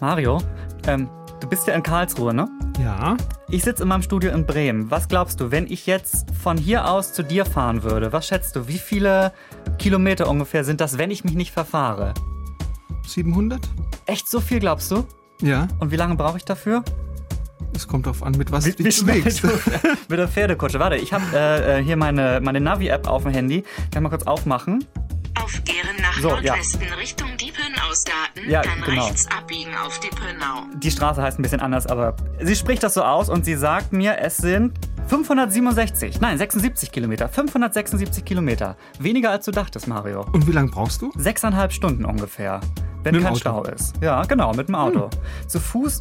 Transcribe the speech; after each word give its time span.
Mario, 0.00 0.40
ähm, 0.86 1.08
du 1.40 1.48
bist 1.48 1.66
ja 1.66 1.74
in 1.74 1.82
Karlsruhe, 1.82 2.32
ne? 2.32 2.48
Ja. 2.82 3.16
Ich 3.50 3.64
sitze 3.64 3.82
in 3.82 3.88
meinem 3.88 4.02
Studio 4.02 4.30
in 4.30 4.46
Bremen. 4.46 4.90
Was 4.90 5.08
glaubst 5.08 5.40
du, 5.40 5.50
wenn 5.50 5.66
ich 5.66 5.86
jetzt 5.86 6.26
von 6.42 6.56
hier 6.56 6.88
aus 6.88 7.12
zu 7.12 7.22
dir 7.22 7.44
fahren 7.44 7.82
würde? 7.82 8.12
Was 8.12 8.28
schätzt 8.28 8.54
du, 8.54 8.68
wie 8.68 8.78
viele 8.78 9.32
Kilometer 9.78 10.28
ungefähr 10.28 10.64
sind 10.64 10.80
das, 10.80 10.98
wenn 10.98 11.10
ich 11.10 11.24
mich 11.24 11.34
nicht 11.34 11.52
verfahre? 11.52 12.14
700? 13.06 13.60
Echt 14.06 14.28
so 14.28 14.40
viel, 14.40 14.60
glaubst 14.60 14.90
du? 14.90 15.04
Ja. 15.40 15.66
Und 15.80 15.90
wie 15.90 15.96
lange 15.96 16.14
brauche 16.14 16.36
ich 16.36 16.44
dafür? 16.44 16.84
Es 17.74 17.86
kommt 17.86 18.06
darauf 18.06 18.22
an, 18.22 18.32
mit 18.32 18.50
was 18.52 18.66
Wie, 18.66 18.72
du 18.72 18.82
dich 18.82 19.00
du 19.00 19.06
mit 20.08 20.18
der 20.18 20.28
Pferdekutsche. 20.28 20.78
Warte, 20.78 20.96
ich 20.96 21.12
habe 21.12 21.24
äh, 21.34 21.78
äh, 21.78 21.82
hier 21.82 21.96
meine, 21.96 22.40
meine 22.42 22.60
Navi-App 22.60 23.06
auf 23.06 23.22
dem 23.24 23.32
Handy. 23.32 23.64
Kann 23.92 24.02
mal 24.02 24.08
kurz 24.08 24.26
aufmachen. 24.26 24.84
Auf 25.42 25.62
Gären 25.64 25.96
nach 26.00 26.18
So, 26.20 26.28
ja. 26.38 26.54
Nordwesten 26.54 26.92
Richtung 26.98 27.28
Starten, 27.94 28.48
Ja, 28.48 28.62
dann 28.62 28.80
genau. 28.84 29.04
rechts 29.04 29.26
abbiegen 29.30 29.70
auf 29.84 29.98
Diepenau. 30.00 30.64
Die 30.74 30.90
Straße 30.90 31.22
heißt 31.22 31.38
ein 31.38 31.42
bisschen 31.42 31.60
anders, 31.60 31.86
aber 31.86 32.14
sie 32.40 32.54
spricht 32.56 32.82
das 32.82 32.94
so 32.94 33.02
aus 33.02 33.28
und 33.28 33.44
sie 33.44 33.54
sagt 33.54 33.92
mir, 33.92 34.18
es 34.18 34.36
sind 34.36 34.78
567, 35.08 36.20
nein, 36.20 36.36
76 36.36 36.92
Kilometer. 36.92 37.28
576 37.28 38.24
Kilometer. 38.24 38.76
Weniger 38.98 39.30
als 39.30 39.44
du 39.46 39.50
dachtest, 39.52 39.88
Mario. 39.88 40.26
Und 40.32 40.46
wie 40.46 40.52
lange 40.52 40.70
brauchst 40.70 41.00
du? 41.00 41.10
Sechseinhalb 41.16 41.72
Stunden 41.72 42.04
ungefähr. 42.04 42.60
Wenn 43.04 43.14
kein 43.14 43.26
Auto? 43.28 43.36
Stau 43.38 43.62
ist. 43.64 43.94
Ja, 44.02 44.22
genau, 44.24 44.52
mit 44.52 44.68
dem 44.68 44.74
Auto. 44.74 45.08
Zu 45.46 45.60
Fuß 45.60 45.98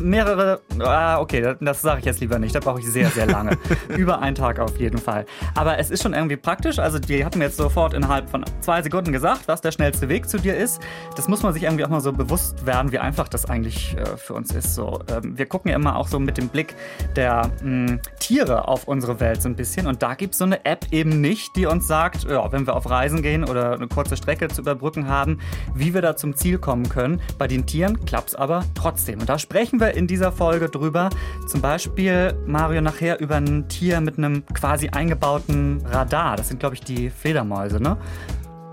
mehrere. 0.00 0.60
Ah, 0.80 1.20
okay, 1.20 1.40
das, 1.40 1.56
das 1.60 1.82
sage 1.82 2.00
ich 2.00 2.04
jetzt 2.04 2.20
lieber 2.20 2.38
nicht. 2.38 2.54
Da 2.54 2.60
brauche 2.60 2.80
ich 2.80 2.86
sehr, 2.86 3.08
sehr 3.08 3.26
lange. 3.26 3.56
Über 3.96 4.20
einen 4.20 4.34
Tag 4.34 4.58
auf 4.58 4.78
jeden 4.78 4.98
Fall. 4.98 5.26
Aber 5.54 5.78
es 5.78 5.90
ist 5.90 6.02
schon 6.02 6.14
irgendwie 6.14 6.36
praktisch. 6.36 6.78
Also, 6.78 6.98
die 6.98 7.24
hat 7.24 7.36
mir 7.36 7.44
jetzt 7.44 7.56
sofort 7.56 7.94
innerhalb 7.94 8.28
von 8.30 8.44
zwei 8.60 8.82
Sekunden 8.82 9.12
gesagt, 9.12 9.48
was 9.48 9.60
der 9.60 9.72
schnellste 9.72 10.08
Weg 10.08 10.28
zu 10.28 10.38
dir 10.38 10.56
ist. 10.56 10.80
Das 11.16 11.28
muss 11.28 11.42
man 11.42 11.52
sich 11.52 11.64
irgendwie 11.64 11.84
auch 11.84 11.88
mal 11.88 12.00
so 12.00 12.12
bewusst 12.12 12.66
werden, 12.66 12.92
wie 12.92 12.98
einfach 12.98 13.28
das 13.28 13.46
eigentlich 13.46 13.96
äh, 13.96 14.16
für 14.16 14.34
uns 14.34 14.54
ist. 14.54 14.74
So, 14.74 15.00
ähm, 15.08 15.36
wir 15.38 15.46
gucken 15.46 15.70
ja 15.70 15.76
immer 15.76 15.96
auch 15.96 16.08
so 16.08 16.18
mit 16.18 16.38
dem 16.38 16.48
Blick 16.48 16.74
der 17.14 17.50
mh, 17.62 17.98
Tiere 18.18 18.68
auf 18.68 18.88
unsere 18.88 19.20
Welt 19.20 19.42
so 19.42 19.48
ein 19.48 19.56
bisschen. 19.56 19.86
Und 19.86 20.02
da 20.02 20.14
gibt 20.14 20.34
es 20.34 20.38
so 20.38 20.44
eine 20.44 20.64
App 20.64 20.86
eben 20.90 21.20
nicht, 21.20 21.56
die 21.56 21.66
uns 21.66 21.86
sagt, 21.86 22.24
ja, 22.24 22.50
wenn 22.52 22.66
wir 22.66 22.76
auf 22.76 22.88
Reisen 22.88 23.22
gehen 23.22 23.44
oder 23.44 23.72
eine 23.72 23.88
kurze 23.88 24.16
Strecke 24.16 24.48
zu 24.48 24.60
überbrücken 24.60 25.08
haben, 25.08 25.38
wie 25.74 25.94
wir 25.94 26.02
da 26.02 26.16
zum 26.16 26.34
Ziel 26.36 26.58
kommen 26.58 26.88
können. 26.88 27.20
Bei 27.38 27.46
den 27.46 27.66
Tieren 27.66 28.04
klappt 28.04 28.30
es 28.30 28.34
aber 28.34 28.64
trotzdem. 28.74 29.20
Und 29.20 29.28
da 29.28 29.38
sprechen 29.38 29.80
wir 29.80 29.85
in 29.94 30.06
dieser 30.06 30.32
Folge 30.32 30.68
drüber. 30.68 31.10
Zum 31.46 31.60
Beispiel, 31.60 32.34
Mario, 32.46 32.80
nachher 32.80 33.20
über 33.20 33.36
ein 33.36 33.68
Tier 33.68 34.00
mit 34.00 34.18
einem 34.18 34.44
quasi 34.46 34.88
eingebauten 34.88 35.84
Radar. 35.86 36.36
Das 36.36 36.48
sind, 36.48 36.60
glaube 36.60 36.74
ich, 36.74 36.80
die 36.80 37.10
Fledermäuse, 37.10 37.80
ne? 37.80 37.96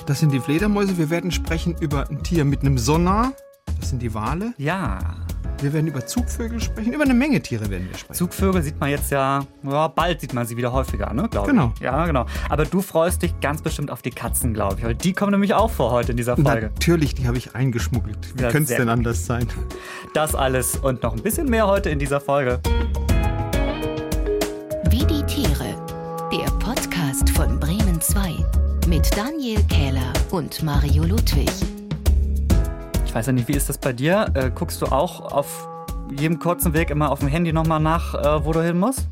Das 0.05 0.19
sind 0.19 0.33
die 0.33 0.39
Fledermäuse. 0.39 0.97
Wir 0.97 1.09
werden 1.09 1.31
sprechen 1.31 1.75
über 1.79 2.09
ein 2.09 2.23
Tier 2.23 2.45
mit 2.45 2.61
einem 2.61 2.77
Sonar. 2.77 3.33
Das 3.79 3.89
sind 3.89 4.01
die 4.01 4.13
Wale. 4.13 4.53
Ja. 4.57 4.99
Wir 5.61 5.71
werden 5.71 5.87
über 5.87 6.05
Zugvögel 6.05 6.59
sprechen. 6.59 6.91
Über 6.93 7.03
eine 7.03 7.13
Menge 7.13 7.41
Tiere 7.41 7.69
werden 7.69 7.87
wir 7.89 7.97
sprechen. 7.97 8.13
Zugvögel 8.17 8.61
sieht 8.61 8.79
man 8.79 8.89
jetzt 8.89 9.11
ja, 9.11 9.45
ja 9.63 9.87
bald 9.87 10.19
sieht 10.21 10.33
man 10.33 10.45
sie 10.45 10.57
wieder 10.57 10.71
häufiger, 10.73 11.13
ne, 11.13 11.29
glaube 11.29 11.47
Genau. 11.51 11.71
ich. 11.75 11.81
Ja, 11.81 12.05
genau. 12.05 12.25
Aber 12.49 12.65
du 12.65 12.81
freust 12.81 13.21
dich 13.21 13.39
ganz 13.39 13.61
bestimmt 13.61 13.89
auf 13.91 14.01
die 14.01 14.09
Katzen, 14.11 14.53
glaube 14.53 14.75
ich. 14.79 14.83
Weil 14.85 14.95
die 14.95 15.13
kommen 15.13 15.31
nämlich 15.31 15.53
auch 15.53 15.69
vor 15.71 15.91
heute 15.91 16.11
in 16.11 16.17
dieser 16.17 16.35
Folge. 16.35 16.71
Natürlich, 16.73 17.15
die 17.15 17.27
habe 17.27 17.37
ich 17.37 17.55
eingeschmuggelt. 17.55 18.37
Wie 18.37 18.43
Ja, 18.43 18.49
könnte 18.51 18.71
es 18.73 18.77
denn 18.77 18.89
anders 18.89 19.25
sein? 19.25 19.47
Das 20.13 20.35
alles 20.35 20.75
und 20.77 21.01
noch 21.03 21.13
ein 21.13 21.21
bisschen 21.23 21.49
mehr 21.49 21.67
heute 21.67 21.89
in 21.89 21.99
dieser 21.99 22.19
Folge. 22.19 22.59
Wie 24.89 25.05
die 25.05 25.23
Tiere. 25.23 25.75
Der 26.31 26.49
Podcast 26.59 27.29
von 27.29 27.59
Bremen 27.59 28.01
2 28.01 28.33
mit 28.87 29.09
Daniel 29.15 29.61
Kähler 29.69 30.11
und 30.31 30.61
Mario 30.63 31.03
Ludwig. 31.03 31.49
Ich 33.13 33.15
weiß 33.15 33.27
ja 33.27 33.33
nicht, 33.33 33.47
wie 33.47 33.53
ist 33.53 33.69
das 33.69 33.77
bei 33.77 33.93
dir? 33.93 34.25
Äh, 34.33 34.49
guckst 34.49 34.81
du 34.81 34.87
auch 34.87 35.21
auf 35.21 35.69
jedem 36.09 36.39
kurzen 36.39 36.73
Weg 36.73 36.89
immer 36.89 37.11
auf 37.11 37.19
dem 37.19 37.27
Handy 37.27 37.53
nochmal 37.53 37.79
nach, 37.79 38.15
äh, 38.15 38.43
wo 38.43 38.51
du 38.53 38.63
hin 38.63 38.79
musst? 38.79 39.07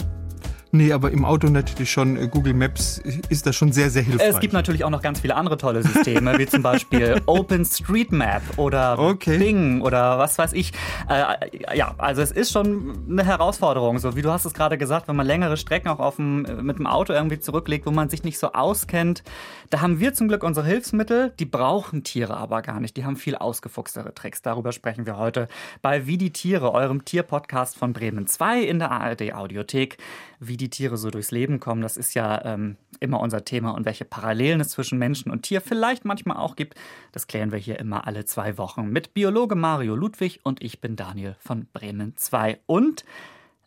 Nee, 0.71 0.93
aber 0.93 1.11
im 1.11 1.25
Auto 1.25 1.47
natürlich 1.49 1.91
schon. 1.91 2.17
äh, 2.17 2.27
Google 2.27 2.53
Maps 2.53 3.01
ist 3.29 3.45
da 3.45 3.53
schon 3.53 3.71
sehr, 3.71 3.89
sehr 3.89 4.03
hilfreich. 4.03 4.29
Es 4.29 4.39
gibt 4.39 4.53
natürlich 4.53 4.83
auch 4.83 4.89
noch 4.89 5.01
ganz 5.01 5.19
viele 5.19 5.35
andere 5.35 5.57
tolle 5.57 5.83
Systeme, 5.83 6.37
wie 6.37 6.45
zum 6.47 6.61
Beispiel 6.63 7.21
OpenStreetMap 7.25 8.57
oder 8.57 8.97
Okay. 8.97 9.37
Bing 9.37 9.81
oder 9.81 10.17
was 10.17 10.37
weiß 10.37 10.53
ich. 10.53 10.71
Äh, 11.09 11.75
ja, 11.77 11.93
also 11.97 12.21
es 12.21 12.31
ist 12.31 12.51
schon 12.51 12.97
eine 13.09 13.25
Herausforderung, 13.25 13.99
so 13.99 14.15
wie 14.15 14.21
du 14.21 14.31
hast 14.31 14.45
es 14.45 14.53
gerade 14.53 14.77
gesagt, 14.77 15.07
wenn 15.07 15.15
man 15.15 15.27
längere 15.27 15.57
Strecken 15.57 15.89
auch 15.89 15.99
auf 15.99 16.15
dem, 16.15 16.43
mit 16.65 16.79
dem 16.79 16.87
Auto 16.87 17.13
irgendwie 17.13 17.39
zurücklegt, 17.39 17.85
wo 17.85 17.91
man 17.91 18.09
sich 18.09 18.23
nicht 18.23 18.39
so 18.39 18.53
auskennt. 18.53 19.23
Da 19.69 19.81
haben 19.81 19.99
wir 19.99 20.13
zum 20.13 20.27
Glück 20.27 20.43
unsere 20.43 20.65
Hilfsmittel, 20.65 21.33
die 21.39 21.45
brauchen 21.45 22.03
Tiere 22.03 22.35
aber 22.37 22.61
gar 22.61 22.79
nicht. 22.79 22.97
Die 22.97 23.05
haben 23.05 23.15
viel 23.15 23.35
ausgefuchstere 23.35 24.13
Tricks. 24.13 24.41
Darüber 24.41 24.71
sprechen 24.71 25.05
wir 25.05 25.17
heute 25.17 25.47
bei 25.81 26.07
Wie 26.07 26.17
die 26.17 26.31
Tiere, 26.31 26.73
eurem 26.73 27.05
Tierpodcast 27.05 27.77
von 27.77 27.93
Bremen 27.93 28.27
2 28.27 28.61
in 28.61 28.79
der 28.79 28.91
ARD 28.91 29.33
Audiothek. 29.33 29.97
Wie 30.39 30.57
die 30.61 30.69
Tiere 30.69 30.97
so 30.97 31.09
durchs 31.09 31.31
Leben 31.31 31.59
kommen, 31.59 31.81
das 31.81 31.97
ist 31.97 32.13
ja 32.13 32.43
ähm, 32.45 32.77
immer 32.99 33.19
unser 33.19 33.43
Thema 33.43 33.71
und 33.71 33.85
welche 33.85 34.05
Parallelen 34.05 34.61
es 34.61 34.69
zwischen 34.69 34.97
Menschen 34.97 35.31
und 35.31 35.43
Tier 35.43 35.61
vielleicht 35.61 36.05
manchmal 36.05 36.37
auch 36.37 36.55
gibt, 36.55 36.75
das 37.11 37.27
klären 37.27 37.51
wir 37.51 37.59
hier 37.59 37.79
immer 37.79 38.07
alle 38.07 38.25
zwei 38.25 38.57
Wochen 38.57 38.89
mit 38.89 39.13
Biologe 39.13 39.55
Mario 39.55 39.95
Ludwig 39.95 40.39
und 40.43 40.61
ich 40.61 40.79
bin 40.79 40.95
Daniel 40.95 41.35
von 41.39 41.67
Bremen 41.73 42.15
2. 42.15 42.59
Und 42.65 43.03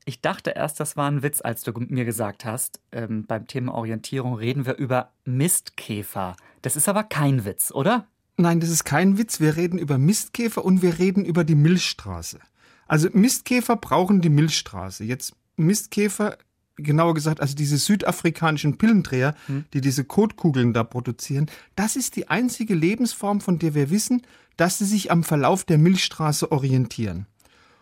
ich 0.04 0.21
dachte 0.21 0.50
erst, 0.50 0.81
das 0.81 0.97
war 0.97 1.10
ein 1.10 1.22
Witz, 1.22 1.41
als 1.41 1.62
du 1.62 1.72
mir 1.77 2.04
gesagt 2.04 2.44
hast, 2.44 2.81
ähm, 2.93 3.27
beim 3.27 3.47
Thema 3.47 3.75
Orientierung 3.75 4.34
reden 4.34 4.66
wir 4.66 4.77
über 4.77 5.12
Mistkäfer. 5.25 6.37
Das 6.62 6.77
ist 6.77 6.88
aber 6.88 7.04
kein 7.04 7.44
Witz, 7.44 7.72
oder? 7.72 8.06
Nein, 8.37 8.60
das 8.60 8.71
ist 8.71 8.84
kein 8.84 9.16
Witz. 9.16 9.41
Wir 9.41 9.56
reden 9.56 9.78
über 9.78 9.97
Mistkäfer 9.97 10.65
und 10.65 10.83
wir 10.83 10.99
reden 10.99 11.25
über 11.25 11.44
die 11.44 11.54
Milchstraße. 11.54 12.41
Also 12.87 13.09
Mistkäfer 13.12 13.77
brauchen 13.77 14.21
die 14.21 14.28
Milchstraße. 14.28 15.04
Jetzt 15.04 15.34
Mistkäfer, 15.56 16.37
genauer 16.77 17.15
gesagt, 17.15 17.41
also 17.41 17.55
diese 17.55 17.79
südafrikanischen 17.79 18.79
Pillendreher, 18.79 19.35
die 19.73 19.81
diese 19.81 20.05
Kotkugeln 20.05 20.73
da 20.73 20.85
produzieren, 20.85 21.47
das 21.77 21.97
ist 21.97 22.17
die 22.17 22.29
einzige 22.29 22.75
Lebensform, 22.75 23.41
von 23.41 23.59
der 23.59 23.75
wir 23.75 23.91
wissen, 23.91 24.23
dass 24.57 24.79
sie 24.79 24.87
sich 24.87 25.11
am 25.11 25.25
Verlauf 25.25 25.65
der 25.65 25.79
Milchstraße 25.79 26.51
orientieren. 26.53 27.27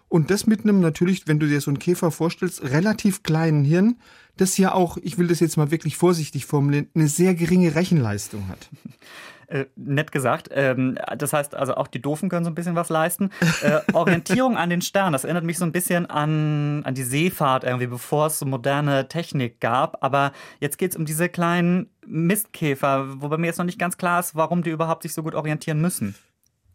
Und 0.09 0.31
das 0.31 0.47
mit 0.47 0.65
einem 0.65 0.81
natürlich, 0.81 1.27
wenn 1.27 1.39
du 1.39 1.47
dir 1.47 1.61
so 1.61 1.71
einen 1.71 1.79
Käfer 1.79 2.11
vorstellst, 2.11 2.63
relativ 2.63 3.23
kleinen 3.23 3.65
Hirn, 3.65 3.97
das 4.37 4.59
ja 4.59 4.75
auch, 4.75 4.99
ich 5.03 5.17
will 5.17 5.27
das 5.27 5.41
jetzt 5.41 5.57
mal 5.57 5.71
wirklich 5.71 5.97
vorsichtig 5.97 6.45
formulieren, 6.45 6.89
eine 6.95 7.09
sehr 7.09 7.35
geringe 7.35 7.75
Rechenleistung 7.75 8.49
hat. 8.49 8.69
Äh, 9.53 9.67
nett 9.77 10.13
gesagt. 10.13 10.49
Ähm, 10.51 10.97
das 11.19 11.35
heißt 11.35 11.55
also 11.55 11.75
auch 11.75 11.87
die 11.87 12.01
Doofen 12.01 12.31
können 12.31 12.43
so 12.43 12.51
ein 12.51 12.55
bisschen 12.55 12.75
was 12.75 12.89
leisten. 12.89 13.29
Äh, 13.61 13.81
Orientierung 13.93 14.57
an 14.57 14.71
den 14.71 14.81
Sternen, 14.81 15.13
das 15.13 15.25
erinnert 15.25 15.45
mich 15.45 15.59
so 15.59 15.67
ein 15.67 15.73
bisschen 15.73 16.07
an, 16.07 16.83
an 16.85 16.95
die 16.95 17.03
Seefahrt 17.03 17.63
irgendwie, 17.65 17.87
bevor 17.87 18.29
es 18.29 18.39
so 18.39 18.47
moderne 18.47 19.09
Technik 19.09 19.61
gab. 19.61 20.03
Aber 20.03 20.33
jetzt 20.61 20.79
geht 20.79 20.93
es 20.93 20.97
um 20.97 21.05
diese 21.05 21.29
kleinen 21.29 21.91
Mistkäfer, 22.07 23.21
wobei 23.21 23.37
mir 23.37 23.49
jetzt 23.49 23.59
noch 23.59 23.67
nicht 23.67 23.79
ganz 23.79 23.99
klar 23.99 24.21
ist, 24.21 24.35
warum 24.35 24.63
die 24.63 24.71
überhaupt 24.71 25.03
sich 25.03 25.13
so 25.13 25.23
gut 25.23 25.35
orientieren 25.35 25.83
müssen. 25.83 26.15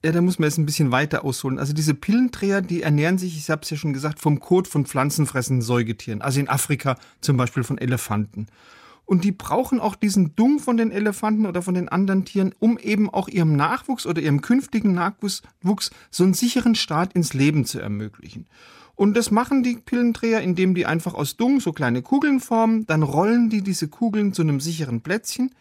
Ja, 0.05 0.11
da 0.11 0.21
muss 0.21 0.37
man 0.37 0.47
jetzt 0.47 0.59
ein 0.59 0.67
bisschen 0.67 0.91
weiter 0.91 1.25
ausholen. 1.25 1.57
Also 1.57 1.73
diese 1.73 1.95
Pillendreher, 1.95 2.61
die 2.61 2.83
ernähren 2.83 3.17
sich, 3.17 3.35
ich 3.35 3.49
habe 3.49 3.63
es 3.63 3.71
ja 3.71 3.77
schon 3.77 3.93
gesagt, 3.93 4.19
vom 4.19 4.39
Kot 4.39 4.67
von 4.67 4.85
pflanzenfressenden 4.85 5.63
Säugetieren. 5.63 6.21
Also 6.21 6.39
in 6.39 6.47
Afrika 6.47 6.95
zum 7.21 7.37
Beispiel 7.37 7.63
von 7.63 7.79
Elefanten. 7.79 8.45
Und 9.07 9.23
die 9.23 9.31
brauchen 9.31 9.79
auch 9.79 9.95
diesen 9.95 10.35
Dung 10.35 10.59
von 10.59 10.75
den 10.75 10.91
Elefanten 10.91 11.45
oder 11.45 11.61
von 11.61 11.73
den 11.73 11.87
anderen 11.87 12.25
Tieren, 12.25 12.53
um 12.59 12.77
eben 12.77 13.09
auch 13.09 13.29
ihrem 13.29 13.55
Nachwuchs 13.55 14.05
oder 14.05 14.21
ihrem 14.21 14.41
künftigen 14.41 14.93
Nachwuchs 14.93 15.41
Wuchs 15.61 15.91
so 16.11 16.25
einen 16.25 16.33
sicheren 16.33 16.75
Start 16.75 17.13
ins 17.13 17.33
Leben 17.33 17.63
zu 17.63 17.79
ermöglichen. 17.79 18.47
Und 18.95 19.15
das 19.15 19.31
machen 19.31 19.63
die 19.63 19.77
Pillendreher, 19.77 20.41
indem 20.41 20.75
die 20.75 20.85
einfach 20.85 21.13
aus 21.13 21.37
Dung 21.37 21.61
so 21.61 21.71
kleine 21.71 22.01
Kugeln 22.01 22.41
formen, 22.41 22.85
dann 22.85 23.01
rollen 23.01 23.49
die 23.49 23.61
diese 23.61 23.87
Kugeln 23.87 24.33
zu 24.33 24.41
einem 24.41 24.59
sicheren 24.59 24.99
Plätzchen 24.99 25.51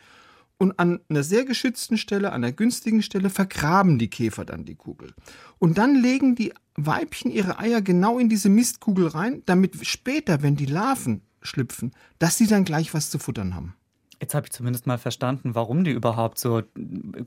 und 0.58 0.78
an 0.80 1.00
einer 1.08 1.22
sehr 1.22 1.44
geschützten 1.44 1.98
Stelle, 1.98 2.32
an 2.32 2.42
einer 2.42 2.52
günstigen 2.52 3.02
Stelle, 3.02 3.30
vergraben 3.30 3.98
die 3.98 4.10
Käfer 4.10 4.44
dann 4.44 4.64
die 4.64 4.74
Kugel. 4.74 5.14
Und 5.58 5.78
dann 5.78 5.94
legen 5.94 6.34
die 6.34 6.52
Weibchen 6.74 7.30
ihre 7.30 7.60
Eier 7.60 7.80
genau 7.80 8.18
in 8.18 8.28
diese 8.28 8.48
Mistkugel 8.48 9.06
rein, 9.06 9.42
damit 9.46 9.86
später, 9.86 10.42
wenn 10.42 10.56
die 10.56 10.66
Larven 10.66 11.20
schlüpfen, 11.46 11.92
dass 12.18 12.36
sie 12.36 12.46
dann 12.46 12.64
gleich 12.64 12.92
was 12.94 13.10
zu 13.10 13.18
futtern 13.18 13.54
haben. 13.54 13.74
Jetzt 14.20 14.34
habe 14.34 14.46
ich 14.46 14.52
zumindest 14.52 14.86
mal 14.86 14.98
verstanden, 14.98 15.54
warum 15.54 15.84
die 15.84 15.90
überhaupt 15.90 16.38
so 16.38 16.62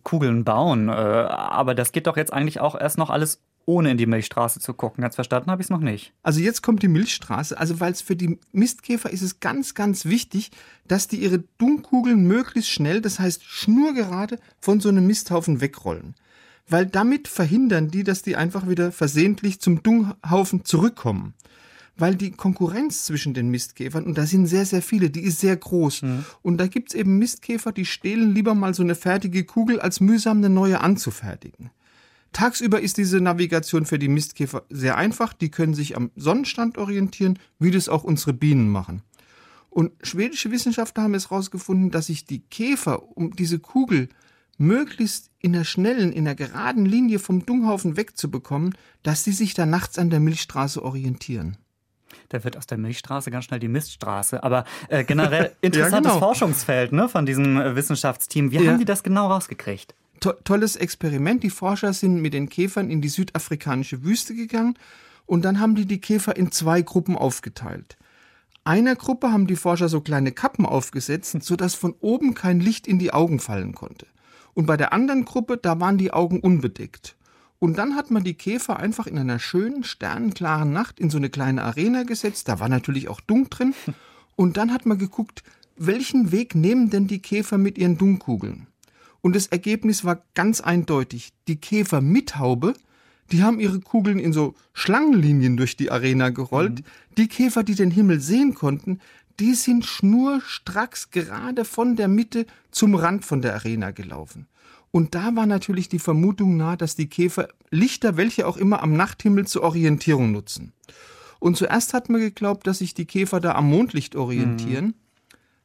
Kugeln 0.04 0.44
bauen. 0.44 0.90
Äh, 0.90 0.92
Aber 0.92 1.76
das 1.76 1.92
geht 1.92 2.08
doch 2.08 2.18
jetzt 2.18 2.34
eigentlich 2.34 2.60
auch 2.60 2.80
erst 2.80 2.98
noch 2.98 3.10
alles 3.10 3.42
ohne 3.66 3.92
in 3.92 3.98
die 3.98 4.08
Milchstraße 4.08 4.60
zu 4.60 4.74
gucken. 4.74 5.04
Ganz 5.04 5.14
verstanden 5.14 5.52
habe 5.52 5.62
ich 5.62 5.68
es 5.68 5.70
noch 5.70 5.80
nicht. 5.80 6.14
Also 6.24 6.40
jetzt 6.40 6.64
kommt 6.64 6.82
die 6.82 6.88
Milchstraße. 6.88 7.58
Also 7.58 7.80
weil 7.80 7.92
es 7.92 8.02
für 8.02 8.16
die 8.16 8.40
Mistkäfer 8.52 9.12
ist 9.12 9.22
es 9.22 9.40
ganz, 9.40 9.76
ganz 9.76 10.06
wichtig, 10.06 10.50
dass 10.88 11.08
die 11.08 11.18
ihre 11.18 11.44
Dungkugeln 11.60 12.26
möglichst 12.26 12.72
schnell, 12.72 13.02
das 13.02 13.20
heißt 13.20 13.44
schnurgerade, 13.44 14.40
von 14.60 14.80
so 14.80 14.90
einem 14.90 15.06
Misthaufen 15.06 15.62
wegrollen. 15.62 16.16
Weil 16.68 16.88
damit 16.88 17.28
verhindern 17.28 17.90
die, 17.90 18.04
dass 18.04 18.24
die 18.24 18.36
einfach 18.36 18.68
wieder 18.68 18.92
versehentlich 18.92 19.62
zum 19.62 19.84
Dunghaufen 19.84 20.66
zurückkommen. 20.66 21.36
Weil 22.00 22.16
die 22.16 22.32
Konkurrenz 22.32 23.04
zwischen 23.04 23.34
den 23.34 23.50
Mistkäfern, 23.50 24.06
und 24.06 24.18
da 24.18 24.26
sind 24.26 24.48
sehr, 24.48 24.66
sehr 24.66 24.82
viele, 24.82 25.10
die 25.10 25.22
ist 25.22 25.40
sehr 25.40 25.56
groß. 25.56 26.02
Und 26.42 26.58
da 26.58 26.68
gibt's 26.68 26.94
eben 26.94 27.20
Mistkäfer, 27.20 27.72
die 27.72 27.86
stehlen 27.86 28.34
lieber 28.34 28.56
mal 28.56 28.74
so 28.74 28.82
eine 28.82 28.96
fertige 28.96 29.44
Kugel, 29.44 29.80
als 29.80 30.00
mühsam 30.00 30.38
eine 30.38 30.50
neue 30.50 30.82
anzufertigen. 30.82 31.72
Tagsüber 32.32 32.80
ist 32.80 32.98
diese 32.98 33.20
Navigation 33.20 33.86
für 33.86 34.00
die 34.00 34.08
Mistkäfer 34.08 34.64
sehr 34.70 34.98
einfach. 34.98 35.34
Die 35.34 35.50
können 35.50 35.74
sich 35.74 35.98
am 35.98 36.12
Sonnenstand 36.16 36.78
orientieren, 36.78 37.40
wie 37.60 37.72
das 37.72 37.90
auch 37.90 38.04
unsere 38.04 38.34
Bienen 38.34 38.70
machen. 38.70 39.02
Und 39.70 39.92
schwedische 40.02 40.52
Wissenschaftler 40.52 41.04
haben 41.04 41.14
es 41.14 41.30
herausgefunden, 41.30 41.92
dass 41.92 42.08
sich 42.08 42.26
die 42.26 42.40
Käfer 42.40 43.18
um 43.18 43.36
diese 43.36 43.60
Kugel 43.60 44.10
möglichst 44.58 45.32
in 45.40 45.54
der 45.54 45.64
schnellen, 45.64 46.12
in 46.12 46.26
der 46.26 46.36
geraden 46.36 46.86
Linie 46.86 47.20
vom 47.20 47.46
Dunghaufen 47.46 47.98
wegzubekommen, 47.98 48.76
dass 49.04 49.24
sie 49.24 49.32
sich 49.32 49.54
da 49.54 49.66
nachts 49.66 49.98
an 49.98 50.10
der 50.10 50.20
Milchstraße 50.20 50.84
orientieren. 50.84 51.58
Da 52.30 52.44
wird 52.44 52.58
aus 52.58 52.68
der 52.68 52.78
Milchstraße 52.78 53.32
ganz 53.32 53.46
schnell 53.46 53.60
die 53.60 53.68
Miststraße. 53.68 54.44
Aber 54.44 54.64
äh, 54.88 55.04
generell 55.04 55.56
interessantes 55.62 56.12
ja, 56.12 56.16
genau. 56.16 56.26
Forschungsfeld 56.26 56.92
ne, 56.92 57.10
von 57.10 57.26
diesem 57.26 57.60
äh, 57.60 57.76
Wissenschaftsteam. 57.76 58.52
Wie 58.52 58.58
ja. 58.58 58.72
haben 58.72 58.80
die 58.80 58.86
das 58.86 59.04
genau 59.04 59.28
rausgekriegt? 59.28 59.96
To 60.20 60.34
tolles 60.44 60.76
Experiment. 60.76 61.44
Die 61.44 61.50
Forscher 61.50 61.94
sind 61.94 62.22
mit 62.22 62.34
den 62.34 62.50
Käfern 62.50 62.90
in 62.90 63.02
die 63.02 63.10
südafrikanische 63.10 64.04
Wüste 64.04 64.36
gegangen 64.36 64.76
und 65.26 65.44
dann 65.44 65.60
haben 65.60 65.76
die 65.76 65.86
die 65.86 66.02
Käfer 66.02 66.36
in 66.36 66.52
zwei 66.52 66.82
Gruppen 66.82 67.16
aufgeteilt. 67.16 67.98
Einer 68.64 68.96
Gruppe 68.96 69.32
haben 69.32 69.48
die 69.48 69.56
Forscher 69.56 69.90
so 69.90 70.02
kleine 70.02 70.32
Kappen 70.32 70.66
aufgesetzt, 70.66 71.36
sodass 71.42 71.74
von 71.74 71.96
oben 72.02 72.34
kein 72.34 72.60
Licht 72.60 72.88
in 72.88 73.00
die 73.00 73.14
Augen 73.14 73.40
fallen 73.40 73.74
konnte. 73.74 74.06
Und 74.54 74.66
bei 74.66 74.78
der 74.78 74.94
anderen 74.94 75.26
Gruppe, 75.26 75.58
da 75.58 75.80
waren 75.80 75.98
die 75.98 76.12
Augen 76.12 76.40
unbedeckt. 76.40 77.16
Und 77.60 77.78
dann 77.78 77.96
hat 77.96 78.10
man 78.10 78.24
die 78.24 78.36
Käfer 78.36 78.80
einfach 78.80 79.06
in 79.06 79.18
einer 79.18 79.38
schönen, 79.38 79.84
sternenklaren 79.84 80.72
Nacht 80.72 81.00
in 81.00 81.10
so 81.10 81.18
eine 81.18 81.30
kleine 81.30 81.64
Arena 81.64 82.04
gesetzt. 82.04 82.48
Da 82.48 82.60
war 82.60 82.70
natürlich 82.70 83.10
auch 83.10 83.20
Dunk 83.20 83.52
drin. 83.52 83.74
Und 84.38 84.56
dann 84.56 84.72
hat 84.72 84.86
man 84.86 84.98
geguckt, 84.98 85.44
welchen 85.76 86.32
Weg 86.32 86.56
nehmen 86.56 86.90
denn 86.90 87.08
die 87.08 87.22
Käfer 87.22 87.58
mit 87.58 87.78
ihren 87.78 87.98
Dunkkugeln? 87.98 88.68
Und 89.22 89.36
das 89.36 89.48
Ergebnis 89.48 90.06
war 90.06 90.24
ganz 90.34 90.62
eindeutig. 90.62 91.34
Die 91.50 91.58
Käfer 91.58 92.00
mit 92.00 92.38
Haube, 92.38 92.74
die 93.32 93.44
haben 93.44 93.60
ihre 93.60 93.82
Kugeln 93.82 94.20
in 94.20 94.32
so 94.32 94.56
Schlangenlinien 94.74 95.58
durch 95.58 95.76
die 95.76 95.92
Arena 95.92 96.30
gerollt. 96.30 96.80
Mhm. 96.80 96.84
Die 97.18 97.28
Käfer, 97.28 97.64
die 97.64 97.76
den 97.76 97.92
Himmel 97.92 98.22
sehen 98.22 98.54
konnten, 98.56 99.00
die 99.40 99.54
sind 99.54 99.86
schnurstracks 99.86 101.12
gerade 101.12 101.66
von 101.66 101.96
der 101.96 102.08
Mitte 102.08 102.46
zum 102.72 102.96
Rand 102.96 103.26
von 103.26 103.42
der 103.42 103.56
Arena 103.56 103.92
gelaufen. 103.92 104.48
Und 104.92 105.16
da 105.16 105.36
war 105.36 105.46
natürlich 105.46 105.90
die 105.90 106.00
Vermutung 106.00 106.58
nahe, 106.58 106.78
dass 106.78 106.96
die 106.96 107.08
Käfer 107.08 107.50
Lichter, 107.70 108.18
welche 108.18 108.48
auch 108.48 108.58
immer, 108.58 108.82
am 108.82 108.94
Nachthimmel 108.94 109.46
zur 109.46 109.64
Orientierung 109.64 110.32
nutzen. 110.32 110.74
Und 111.40 111.58
zuerst 111.58 111.94
hat 111.94 112.10
man 112.10 112.22
geglaubt, 112.22 112.66
dass 112.68 112.80
sich 112.80 112.94
die 112.94 113.06
Käfer 113.06 113.40
da 113.40 113.54
am 113.54 113.70
Mondlicht 113.70 114.16
orientieren. 114.16 114.86
Mhm. 114.86 114.94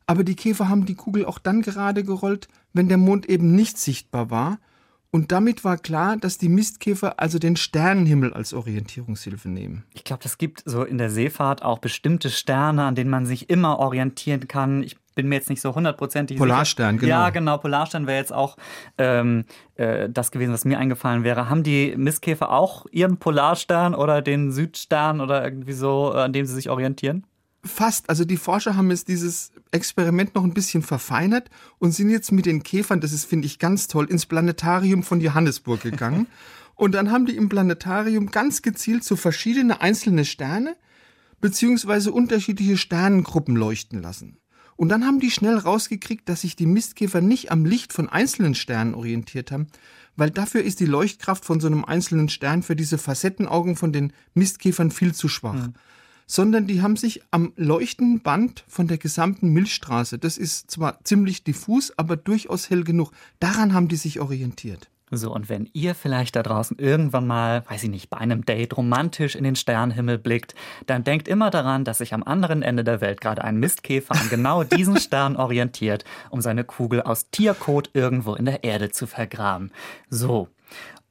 Aber 0.06 0.23
die 0.23 0.37
Käfer 0.37 0.69
haben 0.69 0.85
die 0.85 0.94
Kugel 0.94 1.25
auch 1.25 1.38
dann 1.38 1.62
gerade 1.62 2.05
gerollt, 2.05 2.49
wenn 2.75 2.88
der 2.88 2.99
Mond 2.99 3.26
eben 3.26 3.55
nicht 3.55 3.79
sichtbar 3.79 4.31
war 4.31 4.59
und 5.15 5.31
damit 5.31 5.62
war 5.62 5.79
klar, 5.79 6.17
dass 6.17 6.38
die 6.38 6.49
Mistkäfer 6.49 7.21
also 7.21 7.38
den 7.38 7.55
Sternenhimmel 7.55 8.35
als 8.35 8.53
Orientierungshilfe 8.53 9.49
nehmen. 9.49 9.85
Ich 9.93 10.03
glaube, 10.03 10.25
es 10.25 10.38
gibt 10.38 10.65
so 10.67 10.82
in 10.82 10.99
der 10.99 11.09
Seefahrt 11.09 11.62
auch 11.62 11.79
bestimmte 11.79 12.31
Sterne, 12.31 12.82
an 12.82 12.97
denen 12.97 13.11
man 13.11 13.25
sich 13.25 13.49
immer 13.49 13.79
orientieren 13.79 14.49
kann. 14.49 14.82
Ich 14.82 14.97
bin 15.14 15.28
mir 15.28 15.37
jetzt 15.37 15.50
nicht 15.50 15.61
so 15.61 15.75
hundertprozentig 15.75 16.37
Polarstern, 16.37 16.96
sicher. 16.96 17.06
genau. 17.06 17.20
Ja, 17.25 17.31
genau. 17.31 17.58
Polarstern 17.58 18.06
wäre 18.06 18.19
jetzt 18.19 18.32
auch 18.32 18.56
ähm, 18.99 19.44
äh, 19.76 20.08
das 20.11 20.31
gewesen, 20.31 20.52
was 20.52 20.64
mir 20.64 20.78
eingefallen 20.78 21.25
wäre. 21.25 21.49
Haben 21.49 21.62
die 21.62 21.94
Mistkäfer 21.96 22.50
auch 22.50 22.87
ihren 22.90 23.19
Polarstern 23.19 23.94
oder 23.94 24.22
den 24.22 24.52
Südstern 24.52 25.20
oder 25.20 25.44
irgendwie 25.44 25.72
so, 25.72 26.12
an 26.12 26.32
dem 26.32 26.46
sie 26.46 26.55
sich 26.55 26.70
orientieren? 26.70 27.26
Fast. 27.64 28.11
Also 28.11 28.25
die 28.25 28.37
Forscher 28.37 28.76
haben 28.76 28.90
jetzt 28.90 29.08
dieses 29.08 29.52
Experiment 29.70 30.34
noch 30.34 30.44
ein 30.44 30.52
bisschen 30.52 30.82
verfeinert 30.82 31.49
und 31.78 31.93
sind 31.93 32.11
jetzt 32.11 32.31
mit 32.31 32.46
den 32.46 32.62
Käfern, 32.62 33.00
das 33.00 33.12
ist, 33.12 33.25
finde 33.25 33.46
ich, 33.46 33.58
ganz 33.58 33.88
toll, 33.88 34.06
ins 34.11 34.26
Planetarium 34.26 35.02
von 35.02 35.20
Johannesburg 35.20 35.81
gegangen. 35.81 36.26
und 36.75 36.94
dann 36.94 37.11
haben 37.11 37.25
die 37.25 37.37
im 37.37 37.49
Planetarium 37.49 38.31
ganz 38.31 38.61
gezielt 38.61 39.05
so 39.05 39.16
verschiedene 39.16 39.81
einzelne 39.81 40.25
Sterne 40.25 40.76
beziehungsweise 41.40 42.11
unterschiedliche 42.11 42.78
Sternengruppen 42.78 43.55
leuchten 43.55 44.00
lassen. 44.00 44.38
Und 44.76 44.88
dann 44.88 45.05
haben 45.05 45.21
die 45.21 45.31
schnell 45.31 45.56
rausgekriegt, 45.56 46.29
dass 46.29 46.43
sich 46.43 46.56
die 46.56 46.67
Mistkäfer 46.67 47.21
nicht 47.21 47.50
am 47.50 47.65
Licht 47.65 47.93
von 47.93 48.09
einzelnen 48.09 48.55
Sternen 48.55 48.94
orientiert 48.94 49.53
haben, 49.53 49.69
weil 50.17 50.31
dafür 50.31 50.62
ist 50.62 50.81
die 50.81 50.87
Leuchtkraft 50.87 51.44
von 51.44 51.61
so 51.61 51.67
einem 51.67 51.85
einzelnen 51.85 52.29
Stern 52.29 52.62
für 52.62 52.76
diese 52.76 52.99
Facettenaugen 52.99 53.76
von 53.76 53.93
den 53.93 54.12
Mistkäfern 54.35 54.91
viel 54.91 55.15
zu 55.15 55.29
schwach. 55.29 55.69
Mhm 55.69 55.75
sondern 56.26 56.67
die 56.67 56.82
haben 56.82 56.97
sich 56.97 57.23
am 57.31 57.53
leuchtenden 57.56 58.21
Band 58.21 58.65
von 58.67 58.88
der 58.88 58.99
gesamten 58.99 59.50
Milchstraße, 59.50 60.19
das 60.19 60.38
ist 60.38 60.71
zwar 60.71 61.03
ziemlich 61.05 61.44
diffus, 61.44 61.93
aber 61.99 62.17
durchaus 62.17 62.71
hell 62.71 62.85
genug, 62.85 63.12
daran 63.41 63.75
haben 63.75 63.88
die 63.88 63.97
sich 63.97 64.21
orientiert. 64.21 64.91
So, 65.16 65.32
und 65.32 65.49
wenn 65.49 65.69
ihr 65.72 65.94
vielleicht 65.94 66.37
da 66.37 66.43
draußen 66.43 66.78
irgendwann 66.78 67.26
mal, 67.26 67.64
weiß 67.69 67.84
ich 67.84 67.90
nicht, 67.90 68.11
bei 68.11 68.19
einem 68.19 68.44
Date 68.44 68.76
romantisch 68.76 69.34
in 69.34 69.44
den 69.44 69.56
Sternenhimmel 69.56 70.19
blickt, 70.19 70.55
dann 70.87 71.05
denkt 71.05 71.28
immer 71.28 71.50
daran, 71.50 71.84
dass 71.84 71.99
sich 71.99 72.14
am 72.14 72.22
anderen 72.22 72.62
Ende 72.62 72.84
der 72.84 73.00
Welt 73.00 73.20
gerade 73.20 73.43
ein 73.44 73.56
Mistkäfer 73.56 74.14
an 74.14 74.28
genau 74.31 74.64
diesen 74.64 74.99
Stern 74.99 75.37
orientiert, 75.37 76.05
um 76.31 76.40
seine 76.40 76.64
Kugel 76.64 77.02
aus 77.02 77.31
Tierkot 77.31 77.90
irgendwo 77.93 78.34
in 78.34 78.44
der 78.44 78.64
Erde 78.64 78.90
zu 78.90 79.06
vergraben. 79.06 79.70
So. 80.11 80.49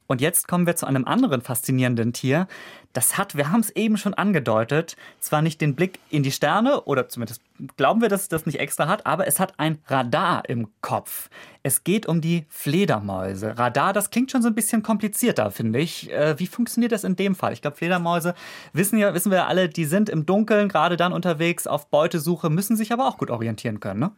Und 0.06 0.20
jetzt 0.20 0.48
kommen 0.48 0.66
wir 0.66 0.76
zu 0.76 0.86
einem 0.86 1.06
anderen 1.06 1.40
faszinierenden 1.40 2.12
Tier. 2.12 2.46
Das 2.92 3.18
hat, 3.18 3.36
wir 3.36 3.50
haben 3.50 3.60
es 3.60 3.70
eben 3.70 3.96
schon 3.96 4.14
angedeutet, 4.14 4.96
zwar 5.18 5.42
nicht 5.42 5.60
den 5.60 5.74
Blick 5.74 5.98
in 6.10 6.22
die 6.22 6.30
Sterne, 6.30 6.82
oder 6.82 7.08
zumindest 7.08 7.40
glauben 7.76 8.00
wir, 8.00 8.08
dass 8.08 8.22
es 8.22 8.28
das 8.28 8.46
nicht 8.46 8.60
extra 8.60 8.86
hat, 8.86 9.06
aber 9.06 9.26
es 9.26 9.40
hat 9.40 9.58
ein 9.58 9.78
Radar 9.86 10.48
im 10.48 10.68
Kopf. 10.80 11.28
Es 11.62 11.82
geht 11.82 12.06
um 12.06 12.20
die 12.20 12.44
Fledermäuse. 12.48 13.58
Radar, 13.58 13.92
das 13.92 14.10
klingt 14.10 14.30
schon 14.30 14.42
so 14.42 14.48
ein 14.48 14.54
bisschen 14.54 14.82
komplizierter, 14.82 15.50
finde 15.50 15.80
ich. 15.80 16.12
Äh, 16.12 16.38
wie 16.38 16.46
funktioniert 16.46 16.92
das 16.92 17.04
in 17.04 17.16
dem 17.16 17.34
Fall? 17.34 17.52
Ich 17.52 17.62
glaube, 17.62 17.76
Fledermäuse 17.76 18.34
wissen 18.72 18.98
ja, 18.98 19.14
wissen 19.14 19.32
wir 19.32 19.48
alle, 19.48 19.68
die 19.68 19.86
sind 19.86 20.08
im 20.08 20.26
Dunkeln 20.26 20.68
gerade 20.68 20.96
dann 20.96 21.12
unterwegs 21.12 21.66
auf 21.66 21.88
Beutesuche, 21.88 22.50
müssen 22.50 22.76
sich 22.76 22.92
aber 22.92 23.06
auch 23.06 23.18
gut 23.18 23.30
orientieren 23.30 23.80
können, 23.80 24.00
ne? 24.00 24.12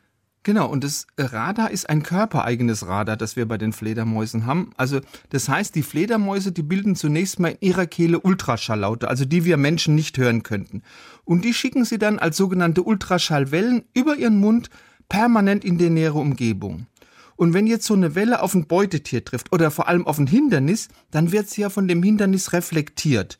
Genau, 0.46 0.68
und 0.68 0.84
das 0.84 1.08
Radar 1.18 1.72
ist 1.72 1.90
ein 1.90 2.04
körpereigenes 2.04 2.86
Radar, 2.86 3.16
das 3.16 3.34
wir 3.34 3.48
bei 3.48 3.58
den 3.58 3.72
Fledermäusen 3.72 4.46
haben. 4.46 4.70
Also 4.76 5.00
das 5.30 5.48
heißt, 5.48 5.74
die 5.74 5.82
Fledermäuse, 5.82 6.52
die 6.52 6.62
bilden 6.62 6.94
zunächst 6.94 7.40
mal 7.40 7.48
in 7.58 7.68
ihrer 7.68 7.86
Kehle 7.86 8.20
Ultraschalllaute, 8.20 9.08
also 9.08 9.24
die 9.24 9.44
wir 9.44 9.56
Menschen 9.56 9.96
nicht 9.96 10.16
hören 10.18 10.44
könnten. 10.44 10.84
Und 11.24 11.44
die 11.44 11.52
schicken 11.52 11.84
sie 11.84 11.98
dann 11.98 12.20
als 12.20 12.36
sogenannte 12.36 12.84
Ultraschallwellen 12.84 13.86
über 13.92 14.14
ihren 14.14 14.38
Mund 14.38 14.70
permanent 15.08 15.64
in 15.64 15.78
die 15.78 15.90
nähere 15.90 16.20
Umgebung. 16.20 16.86
Und 17.34 17.52
wenn 17.52 17.66
jetzt 17.66 17.86
so 17.86 17.94
eine 17.94 18.14
Welle 18.14 18.40
auf 18.40 18.54
ein 18.54 18.68
Beutetier 18.68 19.24
trifft 19.24 19.52
oder 19.52 19.72
vor 19.72 19.88
allem 19.88 20.06
auf 20.06 20.18
ein 20.18 20.28
Hindernis, 20.28 20.86
dann 21.10 21.32
wird 21.32 21.50
sie 21.50 21.62
ja 21.62 21.70
von 21.70 21.88
dem 21.88 22.04
Hindernis 22.04 22.52
reflektiert. 22.52 23.36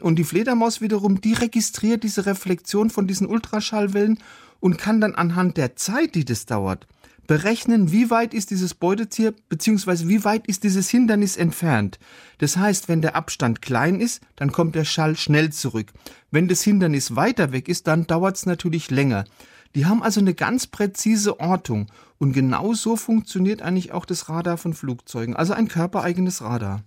Und 0.00 0.16
die 0.16 0.24
Fledermaus 0.24 0.80
wiederum, 0.80 1.20
die 1.20 1.34
registriert 1.34 2.02
diese 2.02 2.26
Reflexion 2.26 2.90
von 2.90 3.06
diesen 3.06 3.28
Ultraschallwellen 3.28 4.18
und 4.60 4.78
kann 4.78 5.00
dann 5.00 5.14
anhand 5.14 5.56
der 5.56 5.76
Zeit, 5.76 6.14
die 6.14 6.24
das 6.24 6.46
dauert, 6.46 6.86
berechnen, 7.28 7.92
wie 7.92 8.10
weit 8.10 8.32
ist 8.32 8.50
dieses 8.50 8.74
Beutetier 8.74 9.34
bzw. 9.50 10.08
wie 10.08 10.24
weit 10.24 10.46
ist 10.46 10.64
dieses 10.64 10.88
Hindernis 10.88 11.36
entfernt. 11.36 11.98
Das 12.38 12.56
heißt, 12.56 12.88
wenn 12.88 13.02
der 13.02 13.14
Abstand 13.14 13.60
klein 13.60 14.00
ist, 14.00 14.22
dann 14.34 14.50
kommt 14.50 14.74
der 14.74 14.84
Schall 14.84 15.14
schnell 15.14 15.52
zurück. 15.52 15.92
Wenn 16.30 16.48
das 16.48 16.62
Hindernis 16.62 17.14
weiter 17.14 17.52
weg 17.52 17.68
ist, 17.68 17.86
dann 17.86 18.06
dauert 18.06 18.36
es 18.36 18.46
natürlich 18.46 18.90
länger. 18.90 19.24
Die 19.74 19.84
haben 19.84 20.02
also 20.02 20.20
eine 20.20 20.32
ganz 20.32 20.66
präzise 20.66 21.38
Ortung 21.38 21.88
und 22.16 22.32
genau 22.32 22.72
so 22.72 22.96
funktioniert 22.96 23.60
eigentlich 23.60 23.92
auch 23.92 24.06
das 24.06 24.30
Radar 24.30 24.56
von 24.56 24.72
Flugzeugen, 24.72 25.36
also 25.36 25.52
ein 25.52 25.68
körpereigenes 25.68 26.42
Radar. 26.42 26.82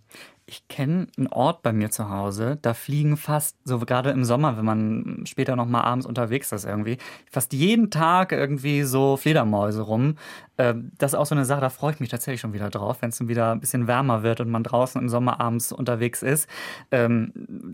Ich 0.46 0.68
kenne 0.68 1.08
einen 1.18 1.28
Ort 1.28 1.62
bei 1.62 1.72
mir 1.72 1.92
zu 1.92 2.10
Hause, 2.10 2.58
da 2.62 2.74
fliegen 2.74 3.16
fast, 3.16 3.56
so 3.64 3.80
gerade 3.80 4.10
im 4.10 4.26
Sommer, 4.26 4.58
wenn 4.58 4.66
man 4.66 5.24
später 5.26 5.56
noch 5.56 5.66
mal 5.66 5.82
abends 5.82 6.06
unterwegs 6.06 6.52
ist 6.52 6.66
irgendwie, 6.66 6.98
fast 7.32 7.54
jeden 7.54 7.90
Tag 7.90 8.32
irgendwie 8.32 8.84
so 8.84 9.18
Fledermäuse 9.18 9.82
rum. 9.82 10.16
Ähm, 10.62 10.92
das 11.00 11.14
ist 11.14 11.20
auch 11.20 11.26
so 11.26 11.34
eine 11.34 11.44
Sache, 11.44 11.60
da 11.62 11.70
freue 11.70 11.94
ich 11.94 12.00
mich 12.00 12.10
tatsächlich 12.10 12.40
schon 12.40 12.54
wieder 12.54 12.70
drauf, 12.70 12.98
wenn 13.02 13.10
es 13.10 13.18
dann 13.18 13.28
wieder 13.28 13.52
ein 13.52 13.60
bisschen 13.60 13.88
wärmer 13.88 14.22
wird 14.22 14.42
und 14.42 14.50
man 14.52 14.64
draußen 14.64 15.02
im 15.02 15.10
Sommer 15.10 15.42
abends 15.42 15.72
unterwegs 15.72 16.22
ist. 16.22 16.48
Ähm, 16.92 17.34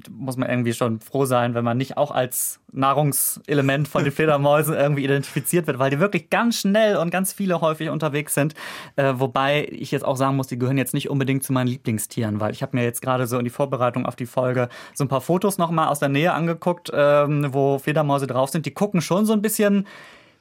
muss 0.09 0.37
man 0.37 0.49
irgendwie 0.49 0.71
schon 0.71 1.01
froh 1.01 1.25
sein, 1.25 1.53
wenn 1.53 1.65
man 1.65 1.77
nicht 1.77 1.97
auch 1.97 2.11
als 2.11 2.61
Nahrungselement 2.71 3.89
von 3.89 4.05
den 4.05 4.13
Fledermäusen 4.13 4.73
irgendwie 4.73 5.03
identifiziert 5.03 5.67
wird, 5.67 5.79
weil 5.79 5.89
die 5.89 5.99
wirklich 5.99 6.29
ganz 6.29 6.59
schnell 6.61 6.95
und 6.95 7.09
ganz 7.09 7.33
viele 7.33 7.59
häufig 7.59 7.89
unterwegs 7.89 8.33
sind. 8.33 8.53
Äh, 8.95 9.15
wobei 9.17 9.67
ich 9.69 9.91
jetzt 9.91 10.05
auch 10.05 10.15
sagen 10.15 10.37
muss, 10.37 10.47
die 10.47 10.57
gehören 10.57 10.77
jetzt 10.77 10.93
nicht 10.93 11.09
unbedingt 11.09 11.43
zu 11.43 11.51
meinen 11.51 11.67
Lieblingstieren, 11.67 12.39
weil 12.39 12.53
ich 12.53 12.61
habe 12.61 12.77
mir 12.77 12.85
jetzt 12.85 13.01
gerade 13.01 13.27
so 13.27 13.37
in 13.37 13.43
die 13.43 13.49
Vorbereitung 13.51 14.05
auf 14.05 14.15
die 14.15 14.25
Folge 14.25 14.69
so 14.93 15.03
ein 15.03 15.09
paar 15.09 15.21
Fotos 15.21 15.57
nochmal 15.57 15.89
aus 15.89 15.99
der 15.99 16.09
Nähe 16.09 16.31
angeguckt, 16.31 16.89
ähm, 16.93 17.49
wo 17.51 17.79
Fledermäuse 17.79 18.27
drauf 18.27 18.49
sind. 18.49 18.65
Die 18.65 18.73
gucken 18.73 19.01
schon 19.01 19.25
so 19.25 19.33
ein 19.33 19.41
bisschen 19.41 19.85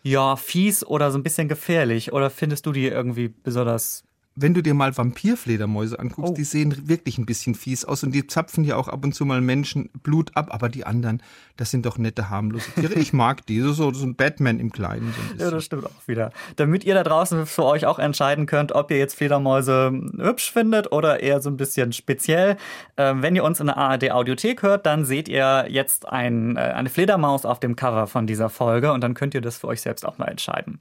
ja, 0.07 0.37
fies 0.37 0.87
oder 0.87 1.11
so 1.11 1.19
ein 1.19 1.25
bisschen 1.25 1.49
gefährlich? 1.49 2.13
Oder 2.13 2.31
findest 2.31 2.65
du 2.67 2.73
die 2.73 2.87
irgendwie 2.87 3.29
besonders 3.29 4.05
wenn 4.37 4.55
du 4.55 4.63
dir 4.63 4.75
mal 4.75 4.97
Vampirfledermäuse 4.97 5.99
anguckst, 5.99 6.33
Oh. 6.33 6.35
die 6.35 6.45
sehen 6.45 6.89
wirklich 6.89 7.19
ein 7.19 7.27
bisschen 7.27 7.55
fies 7.55 7.85
aus 7.85 8.03
und 8.05 8.13
die 8.13 8.27
zapfen 8.27 8.65
ja 8.65 8.77
auch 8.77 8.89
ab 8.89 9.05
und 9.05 9.15
zu 9.15 9.25
mal 9.25 9.41
Menschen 9.41 9.91
Blut 10.03 10.31
ab, 10.37 10.49
aber 10.51 10.69
die 10.69 10.85
anderen, 10.85 11.23
das 11.57 11.71
sind 11.71 11.87
doch 11.87 11.97
nette, 11.99 12.29
harmlose 12.31 12.71
Tiere. 12.73 12.95
Ich 12.95 13.13
mag 13.13 13.45
die, 13.47 13.61
so, 13.61 13.73
so 13.73 14.05
ein 14.07 14.15
Batman 14.15 14.61
im 14.61 14.71
Kleinen. 14.73 15.15
So 15.39 15.45
Ja, 15.45 15.51
das 15.51 15.65
stimmt 15.65 15.87
auch 15.87 16.07
wieder. 16.09 16.31
Damit 16.57 16.85
ihr 16.85 16.95
da 16.95 17.03
draußen 17.03 17.47
für 17.47 17.65
euch 17.65 17.87
auch 17.87 17.99
entscheiden 17.99 18.47
könnt, 18.47 18.73
ob 18.73 18.91
ihr 18.91 18.99
jetzt 18.99 19.15
Fledermäuse 19.17 19.91
hübsch 20.19 20.53
findet 20.53 20.93
oder 20.93 21.21
eher 21.21 21.41
so 21.41 21.49
ein 21.51 21.57
bisschen 21.57 21.93
speziell. 21.93 22.57
Ähm, 22.97 23.23
wenn 23.23 23.35
ihr 23.37 23.45
uns 23.45 23.59
in 23.61 23.67
der 23.67 23.77
ARD 23.79 24.11
Audiothek 24.13 24.63
hört, 24.63 24.87
dann 24.87 25.05
seht 25.05 25.29
ihr 25.29 25.67
jetzt 25.69 26.09
ein, 26.09 26.57
äh, 26.57 26.61
eine 26.61 26.91
Fledermaus 26.91 27.45
auf 27.47 27.59
dem 27.61 27.75
Cover 27.75 28.07
von 28.07 28.27
dieser 28.27 28.51
Folge 28.51 28.93
und 28.93 29.01
dann 29.03 29.15
könnt 29.15 29.35
ihr 29.35 29.41
das 29.41 29.59
für 29.59 29.69
euch 29.69 29.81
selbst 29.81 30.05
auch 30.07 30.19
mal 30.19 30.27
entscheiden. 30.29 30.79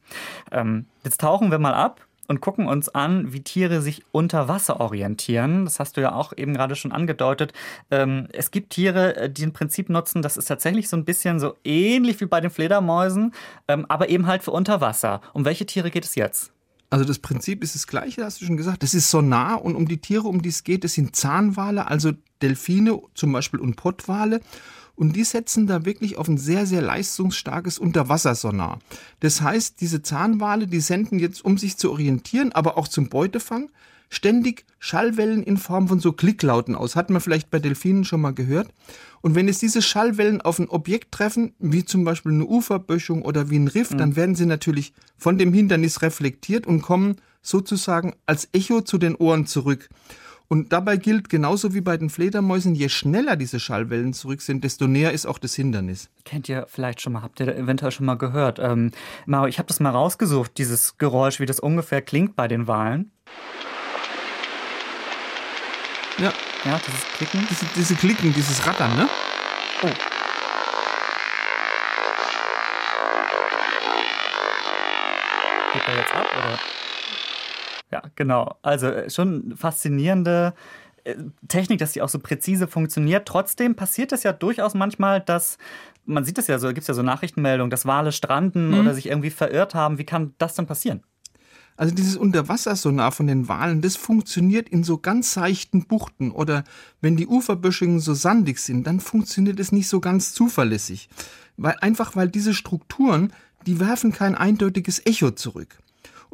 Ähm, 0.51 0.85
jetzt 1.03 1.21
tauchen 1.21 1.51
wir 1.51 1.59
mal 1.59 1.73
ab 1.73 2.01
und 2.27 2.41
gucken 2.41 2.67
uns 2.67 2.89
an, 2.89 3.33
wie 3.33 3.41
Tiere 3.41 3.81
sich 3.81 4.03
unter 4.11 4.47
Wasser 4.47 4.79
orientieren. 4.79 5.65
Das 5.65 5.79
hast 5.79 5.97
du 5.97 6.01
ja 6.01 6.13
auch 6.13 6.33
eben 6.35 6.53
gerade 6.53 6.75
schon 6.75 6.91
angedeutet. 6.91 7.53
Ähm, 7.91 8.27
es 8.31 8.51
gibt 8.51 8.71
Tiere, 8.71 9.15
äh, 9.15 9.29
die 9.29 9.43
ein 9.43 9.53
Prinzip 9.53 9.89
nutzen, 9.89 10.21
das 10.21 10.37
ist 10.37 10.45
tatsächlich 10.45 10.89
so 10.89 10.97
ein 10.97 11.05
bisschen 11.05 11.39
so 11.39 11.55
ähnlich 11.63 12.19
wie 12.21 12.25
bei 12.25 12.41
den 12.41 12.51
Fledermäusen, 12.51 13.33
ähm, 13.67 13.85
aber 13.89 14.09
eben 14.09 14.27
halt 14.27 14.43
für 14.43 14.51
unter 14.51 14.81
Wasser. 14.81 15.21
Um 15.33 15.45
welche 15.45 15.65
Tiere 15.65 15.91
geht 15.91 16.05
es 16.05 16.15
jetzt? 16.15 16.51
Also 16.89 17.03
das 17.03 17.19
Prinzip 17.19 17.63
ist 17.63 17.75
das 17.75 17.87
gleiche, 17.87 18.23
hast 18.23 18.41
du 18.41 18.45
schon 18.45 18.57
gesagt. 18.57 18.83
Das 18.83 18.93
ist 18.93 19.09
Sonar 19.09 19.63
und 19.63 19.75
um 19.75 19.87
die 19.87 19.97
Tiere, 19.97 20.27
um 20.27 20.41
die 20.41 20.49
es 20.49 20.63
geht, 20.63 20.83
das 20.83 20.93
sind 20.93 21.15
Zahnwale, 21.15 21.87
also 21.87 22.11
Delfine 22.41 23.01
zum 23.15 23.31
Beispiel 23.31 23.59
und 23.59 23.75
Pottwale. 23.75 24.41
Und 24.95 25.15
die 25.15 25.23
setzen 25.23 25.67
da 25.67 25.85
wirklich 25.85 26.17
auf 26.17 26.27
ein 26.27 26.37
sehr, 26.37 26.65
sehr 26.65 26.81
leistungsstarkes 26.81 27.79
Unterwassersonar. 27.79 28.79
Das 29.19 29.41
heißt, 29.41 29.81
diese 29.81 30.01
Zahnwale, 30.01 30.67
die 30.67 30.79
senden 30.79 31.19
jetzt, 31.19 31.43
um 31.43 31.57
sich 31.57 31.77
zu 31.77 31.91
orientieren, 31.91 32.51
aber 32.53 32.77
auch 32.77 32.87
zum 32.87 33.09
Beutefang, 33.09 33.69
ständig 34.09 34.65
Schallwellen 34.79 35.43
in 35.43 35.57
Form 35.57 35.87
von 35.87 35.99
so 35.99 36.13
Klicklauten 36.13 36.75
aus. 36.75 36.95
Hat 36.95 37.09
man 37.09 37.21
vielleicht 37.21 37.49
bei 37.49 37.59
Delfinen 37.59 38.05
schon 38.05 38.21
mal 38.21 38.33
gehört. 38.33 38.69
Und 39.21 39.35
wenn 39.35 39.49
es 39.49 39.59
diese 39.59 39.81
Schallwellen 39.81 40.41
auf 40.41 40.59
ein 40.59 40.69
Objekt 40.69 41.11
treffen, 41.11 41.53
wie 41.59 41.83
zum 41.83 42.03
Beispiel 42.03 42.31
eine 42.31 42.45
Uferböschung 42.45 43.23
oder 43.23 43.49
wie 43.49 43.57
ein 43.57 43.67
Riff, 43.67 43.89
dann 43.89 44.15
werden 44.15 44.35
sie 44.35 44.45
natürlich 44.45 44.93
von 45.17 45.37
dem 45.37 45.53
Hindernis 45.53 46.01
reflektiert 46.01 46.67
und 46.67 46.81
kommen 46.81 47.15
sozusagen 47.41 48.13
als 48.25 48.49
Echo 48.53 48.81
zu 48.81 48.97
den 48.97 49.15
Ohren 49.15 49.47
zurück. 49.47 49.89
Und 50.47 50.71
dabei 50.71 50.97
gilt 50.97 51.29
genauso 51.29 51.73
wie 51.73 51.81
bei 51.81 51.97
den 51.97 52.09
Fledermäusen, 52.09 52.75
je 52.75 52.89
schneller 52.89 53.35
diese 53.35 53.59
Schallwellen 53.59 54.13
zurück 54.13 54.41
sind, 54.41 54.63
desto 54.63 54.85
näher 54.87 55.11
ist 55.11 55.25
auch 55.25 55.39
das 55.39 55.55
Hindernis. 55.55 56.09
Kennt 56.23 56.47
ihr 56.49 56.65
vielleicht 56.69 57.01
schon 57.01 57.13
mal, 57.13 57.23
habt 57.23 57.39
ihr 57.39 57.47
eventuell 57.55 57.91
schon 57.91 58.05
mal 58.05 58.15
gehört? 58.17 58.59
Ähm, 58.59 58.91
Mario, 59.25 59.47
ich 59.47 59.57
habe 59.57 59.67
das 59.67 59.79
mal 59.79 59.89
rausgesucht, 59.89 60.57
dieses 60.57 60.97
Geräusch, 60.97 61.39
wie 61.39 61.45
das 61.47 61.59
ungefähr 61.59 62.01
klingt 62.01 62.35
bei 62.35 62.47
den 62.47 62.67
Walen. 62.67 63.11
Ja, 66.19 66.31
Ja, 66.63 66.79
dieses 66.87 67.03
Klicken. 67.17 67.45
diese, 67.49 67.65
diese 67.75 67.95
Klicken, 67.95 68.33
dieses 68.33 68.65
Rattern, 68.65 68.95
ne? 68.95 69.09
Oh. 69.81 69.89
Geht 75.73 75.87
er 75.87 75.95
jetzt 75.97 76.13
ab, 76.13 76.25
oder? 76.37 76.59
Ja, 77.91 78.03
genau. 78.15 78.57
Also 78.61 78.87
äh, 78.87 79.09
schon 79.09 79.55
faszinierende 79.55 80.53
äh, 81.03 81.15
Technik, 81.47 81.79
dass 81.79 81.93
die 81.93 82.01
auch 82.01 82.09
so 82.09 82.19
präzise 82.19 82.67
funktioniert. 82.67 83.27
Trotzdem 83.27 83.75
passiert 83.75 84.11
es 84.11 84.23
ja 84.23 84.33
durchaus 84.33 84.73
manchmal, 84.73 85.21
dass 85.21 85.57
man 86.05 86.23
sieht 86.23 86.37
es 86.37 86.47
ja 86.47 86.59
so, 86.59 86.67
gibt 86.67 86.81
es 86.81 86.87
ja 86.87 86.93
so 86.93 87.01
Nachrichtenmeldungen, 87.01 87.71
dass 87.71 87.85
Wale 87.85 88.11
stranden 88.11 88.73
oder 88.79 88.93
sich 88.93 89.07
irgendwie 89.07 89.31
verirrt 89.31 89.73
haben. 89.73 89.97
Wie 89.97 90.05
kann 90.05 90.33
das 90.37 90.53
denn 90.53 90.67
passieren? 90.67 91.01
Also 91.77 91.93
dieses 91.93 92.15
Unterwassersonar 92.15 93.11
von 93.11 93.27
den 93.27 93.49
Walen, 93.49 93.81
das 93.81 93.97
funktioniert 93.97 94.69
in 94.69 94.83
so 94.83 94.97
ganz 94.97 95.33
seichten 95.33 95.87
Buchten 95.87 96.31
oder 96.31 96.63
wenn 97.01 97.17
die 97.17 97.27
Uferböschungen 97.27 97.99
so 97.99 98.13
sandig 98.13 98.59
sind, 98.59 98.87
dann 98.87 99.01
funktioniert 99.01 99.59
es 99.59 99.73
nicht 99.73 99.89
so 99.89 99.99
ganz 99.99 100.33
zuverlässig. 100.33 101.09
Weil, 101.57 101.75
einfach 101.81 102.15
weil 102.15 102.29
diese 102.29 102.53
Strukturen, 102.53 103.33
die 103.65 103.79
werfen 103.79 104.13
kein 104.13 104.35
eindeutiges 104.35 105.05
Echo 105.05 105.31
zurück. 105.31 105.79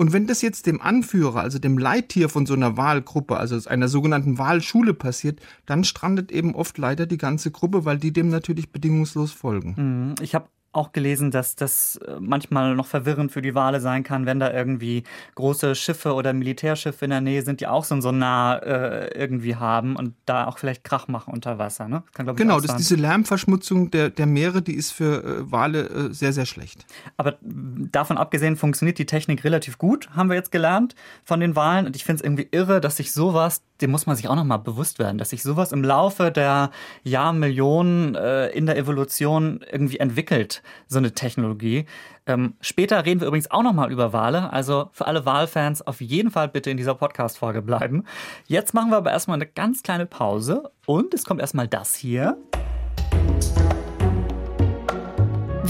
Und 0.01 0.13
wenn 0.13 0.25
das 0.25 0.41
jetzt 0.41 0.65
dem 0.65 0.81
Anführer, 0.81 1.41
also 1.41 1.59
dem 1.59 1.77
Leittier 1.77 2.27
von 2.27 2.47
so 2.47 2.55
einer 2.55 2.75
Wahlgruppe, 2.75 3.37
also 3.37 3.69
einer 3.69 3.87
sogenannten 3.87 4.39
Wahlschule 4.39 4.95
passiert, 4.95 5.39
dann 5.67 5.83
strandet 5.83 6.31
eben 6.31 6.55
oft 6.55 6.79
leider 6.79 7.05
die 7.05 7.19
ganze 7.19 7.51
Gruppe, 7.51 7.85
weil 7.85 7.99
die 7.99 8.11
dem 8.11 8.29
natürlich 8.29 8.71
bedingungslos 8.71 9.31
folgen. 9.31 10.15
Ich 10.19 10.33
habe 10.33 10.47
auch 10.73 10.93
gelesen, 10.93 11.31
dass 11.31 11.55
das 11.55 11.97
äh, 11.97 12.17
manchmal 12.19 12.75
noch 12.75 12.85
verwirrend 12.85 13.31
für 13.31 13.41
die 13.41 13.55
Wale 13.55 13.81
sein 13.81 14.03
kann, 14.03 14.25
wenn 14.25 14.39
da 14.39 14.51
irgendwie 14.51 15.03
große 15.35 15.75
Schiffe 15.75 16.13
oder 16.13 16.33
Militärschiffe 16.33 17.05
in 17.05 17.11
der 17.11 17.21
Nähe 17.21 17.41
sind, 17.41 17.59
die 17.59 17.67
auch 17.67 17.83
so 17.83 17.95
ein 17.95 18.01
Sonar 18.01 18.63
äh, 18.63 19.07
irgendwie 19.19 19.55
haben 19.55 19.95
und 19.95 20.15
da 20.25 20.47
auch 20.47 20.57
vielleicht 20.57 20.83
Krach 20.83 21.07
machen 21.07 21.33
unter 21.33 21.57
Wasser. 21.57 21.87
Ne? 21.87 22.03
Das 22.05 22.13
kann, 22.13 22.35
Genau, 22.35 22.59
das, 22.59 22.77
diese 22.77 22.95
Lärmverschmutzung 22.95 23.91
der, 23.91 24.09
der 24.09 24.25
Meere, 24.25 24.61
die 24.61 24.75
ist 24.75 24.91
für 24.91 25.23
äh, 25.23 25.51
Wale 25.51 25.89
äh, 25.89 26.13
sehr, 26.13 26.31
sehr 26.31 26.45
schlecht. 26.45 26.85
Aber 27.17 27.37
davon 27.41 28.17
abgesehen 28.17 28.55
funktioniert 28.55 28.97
die 28.97 29.05
Technik 29.05 29.43
relativ 29.43 29.77
gut, 29.77 30.09
haben 30.15 30.29
wir 30.29 30.35
jetzt 30.35 30.51
gelernt 30.51 30.95
von 31.23 31.39
den 31.39 31.55
Wahlen. 31.55 31.85
Und 31.85 31.95
ich 31.95 32.05
finde 32.05 32.21
es 32.21 32.23
irgendwie 32.23 32.47
irre, 32.51 32.79
dass 32.79 32.97
sich 32.97 33.11
sowas, 33.11 33.61
dem 33.81 33.91
muss 33.91 34.05
man 34.05 34.15
sich 34.15 34.27
auch 34.27 34.35
nochmal 34.35 34.59
bewusst 34.59 34.99
werden, 34.99 35.17
dass 35.17 35.31
sich 35.31 35.43
sowas 35.43 35.71
im 35.71 35.83
Laufe 35.83 36.31
der 36.31 36.71
Jahrmillionen 37.03 38.15
äh, 38.15 38.47
in 38.49 38.65
der 38.65 38.77
Evolution 38.77 39.63
irgendwie 39.71 39.99
entwickelt, 39.99 40.61
so 40.87 40.97
eine 40.97 41.11
Technologie. 41.13 41.85
Ähm, 42.25 42.53
später 42.61 43.05
reden 43.05 43.19
wir 43.19 43.27
übrigens 43.27 43.49
auch 43.49 43.63
nochmal 43.63 43.91
über 43.91 44.13
Wale. 44.13 44.51
Also 44.53 44.89
für 44.91 45.07
alle 45.07 45.25
Wahlfans 45.25 45.81
auf 45.85 46.01
jeden 46.01 46.31
Fall 46.31 46.47
bitte 46.47 46.69
in 46.69 46.77
dieser 46.77 46.95
Podcast-Folge 46.95 47.61
bleiben. 47.61 48.05
Jetzt 48.47 48.73
machen 48.73 48.91
wir 48.91 48.97
aber 48.97 49.11
erstmal 49.11 49.35
eine 49.35 49.47
ganz 49.47 49.83
kleine 49.83 50.05
Pause 50.05 50.71
und 50.85 51.13
es 51.13 51.25
kommt 51.25 51.41
erstmal 51.41 51.67
das 51.67 51.95
hier. 51.95 52.37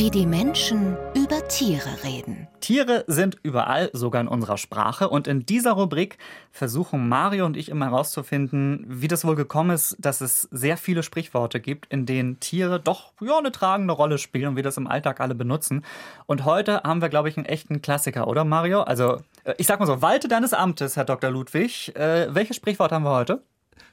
Wie 0.02 0.10
die 0.10 0.26
Menschen 0.26 0.98
über 1.14 1.48
Tiere 1.48 2.04
reden. 2.04 2.48
Tiere 2.60 3.04
sind 3.06 3.38
überall, 3.44 3.92
sogar 3.94 4.20
in 4.20 4.28
unserer 4.28 4.58
Sprache. 4.58 5.08
Und 5.08 5.28
in 5.28 5.46
dieser 5.46 5.74
Rubrik 5.74 6.18
versuchen 6.52 7.08
Mario 7.08 7.46
und 7.46 7.56
ich 7.56 7.70
immer 7.70 7.86
herauszufinden, 7.86 8.84
wie 8.88 9.08
das 9.08 9.26
wohl 9.26 9.36
gekommen 9.36 9.70
ist, 9.70 9.96
dass 10.00 10.22
es 10.22 10.50
sehr 10.50 10.78
viele 10.78 11.04
Sprichworte 11.04 11.60
gibt, 11.60 11.86
in 11.94 12.08
denen 12.08 12.40
Tiere 12.40 12.80
doch 12.80 13.14
ja, 13.22 13.38
eine 13.38 13.52
tragende 13.52 13.94
Rolle 13.94 14.18
spielen 14.18 14.48
und 14.48 14.56
wir 14.56 14.64
das 14.64 14.78
im 14.78 14.88
Alltag 14.88 15.20
alle 15.20 15.36
benutzen. 15.36 15.86
Und 16.26 16.46
heute 16.46 16.82
haben 16.82 17.04
wir, 17.04 17.10
glaube 17.10 17.30
ich, 17.30 17.38
einen 17.38 17.46
echten 17.46 17.84
Klassiker, 17.84 18.28
oder 18.28 18.44
Mario? 18.44 18.82
Also, 18.82 19.18
äh, 19.44 19.54
ich 19.60 19.68
sag 19.68 19.80
mal 19.80 19.86
so, 19.86 20.02
walte 20.02 20.28
deines 20.28 20.52
Amtes, 20.52 20.98
Herr 20.98 21.06
Dr. 21.06 21.30
Ludwig. 21.30 21.96
Äh, 21.96 22.34
welches 22.34 22.56
Sprichwort 22.56 22.92
haben 22.92 23.04
wir 23.04 23.12
heute? 23.12 23.44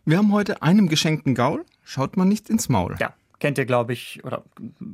Wir 0.06 0.16
haben 0.16 0.32
heute 0.32 0.62
einem 0.62 0.88
geschenkten 0.88 1.34
Gaul, 1.34 1.66
schaut 1.84 2.16
man 2.16 2.28
nicht 2.28 2.48
ins 2.48 2.70
Maul. 2.70 2.96
Ja, 2.98 3.12
kennt 3.40 3.59
ihr, 3.59 3.66
glaube 3.66 3.92
ich, 3.92 4.23
oder 4.25 4.42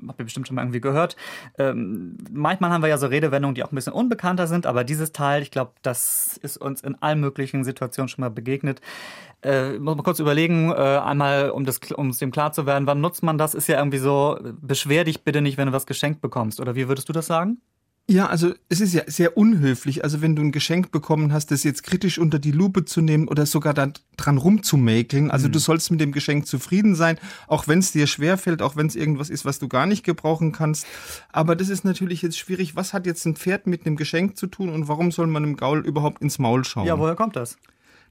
habt 0.09 0.21
ihr 0.21 0.25
bestimmt 0.25 0.47
schon 0.47 0.57
mal 0.57 0.63
irgendwie 0.63 0.81
gehört. 0.81 1.17
Ähm, 1.59 2.17
manchmal 2.31 2.71
haben 2.71 2.83
wir 2.83 2.89
ja 2.89 2.99
so 2.99 3.07
Redewendungen, 3.07 3.55
die 3.55 3.65
auch 3.65 3.73
ein 3.73 3.75
bisschen 3.75 3.93
unbekannter 3.93 4.47
sind, 4.47 4.67
aber 4.67 4.85
dieses 4.85 5.13
Teil, 5.13 5.43
ich 5.43 5.51
glaube, 5.51 5.73
das 5.83 6.39
ist 6.43 6.57
uns 6.57 6.83
in 6.83 7.01
allen 7.03 7.21
möglichen 7.21 7.65
Situationen 7.65 8.09
schon 8.09 8.23
mal 8.23 8.31
begegnet. 8.31 8.81
Äh, 9.43 9.79
muss 9.79 9.97
man 9.97 10.05
kurz 10.05 10.21
überlegen, 10.21 10.71
äh, 10.71 10.75
einmal, 10.75 11.51
um 11.51 11.65
das, 11.65 11.79
um 11.95 12.11
es 12.11 12.19
dem 12.19 12.31
klar 12.31 12.53
zu 12.53 12.67
werden, 12.67 12.87
wann 12.87 13.01
nutzt 13.01 13.23
man 13.23 13.39
das? 13.39 13.55
Ist 13.55 13.67
ja 13.69 13.79
irgendwie 13.79 13.99
so, 13.99 14.39
beschwer 14.61 15.05
dich 15.05 15.23
bitte 15.23 15.43
nicht, 15.43 15.59
wenn 15.59 15.67
du 15.67 15.73
was 15.73 15.87
geschenkt 15.87 16.21
bekommst. 16.21 16.61
Oder 16.61 16.75
wie 16.75 16.89
würdest 16.89 17.09
du 17.09 17.13
das 17.13 17.27
sagen? 17.27 17.59
Ja, 18.07 18.27
also 18.27 18.53
es 18.69 18.83
ist 18.83 18.93
ja 18.93 19.03
sehr 19.07 19.39
unhöflich, 19.39 20.05
also 20.05 20.21
wenn 20.21 20.37
du 20.37 20.43
ein 20.43 20.53
Geschenk 20.53 20.91
bekommen 20.91 21.33
hast, 21.33 21.51
das 21.51 21.65
jetzt 21.65 21.83
kritisch 21.85 22.19
unter 22.19 22.39
die 22.39 22.51
Lupe 22.51 22.85
zu 22.85 23.01
nehmen 23.01 23.29
oder 23.29 23.47
sogar 23.47 23.73
da 23.73 23.91
dran 24.19 24.37
rumzumäkeln. 24.37 25.31
Also 25.31 25.49
du 25.49 25.59
sollst 25.59 25.91
mit 25.91 26.01
dem 26.01 26.13
Geschenk 26.13 26.47
zufrieden 26.47 26.95
sein, 26.97 27.17
auch 27.49 27.67
wenn 27.67 27.79
es 27.79 27.93
dir 27.93 28.07
schwerfällt, 28.07 28.61
auch 28.61 28.77
wenn 28.77 28.89
es 28.89 28.95
irgendwas 28.95 29.31
ist, 29.31 29.47
was 29.47 29.59
du 29.59 29.69
gar 29.69 29.87
nicht 29.87 30.05
gebrauchen 30.05 30.53
kannst. 30.53 30.87
Aber 31.33 31.57
das 31.57 31.71
ist 31.71 31.87
natürlich 31.87 32.21
jetzt 32.21 32.39
schwierig. 32.39 32.77
Was 32.77 32.93
hat 32.93 33.07
jetzt 33.07 33.25
ein 33.25 33.37
Pferd 33.37 33.67
mit 33.67 33.87
einem 33.87 33.97
Geschenk 33.97 34.37
zu 34.37 34.49
tun 34.49 34.69
und 34.69 34.87
warum 34.87 35.11
soll 35.11 35.27
man 35.27 35.43
einem 35.43 35.57
Gaul 35.57 35.81
überhaupt 35.81 36.21
ins 36.21 36.39
Maul 36.39 36.63
schauen? 36.65 36.87
Ja, 36.87 36.99
woher 36.99 37.15
kommt 37.15 37.37
das? 37.37 37.57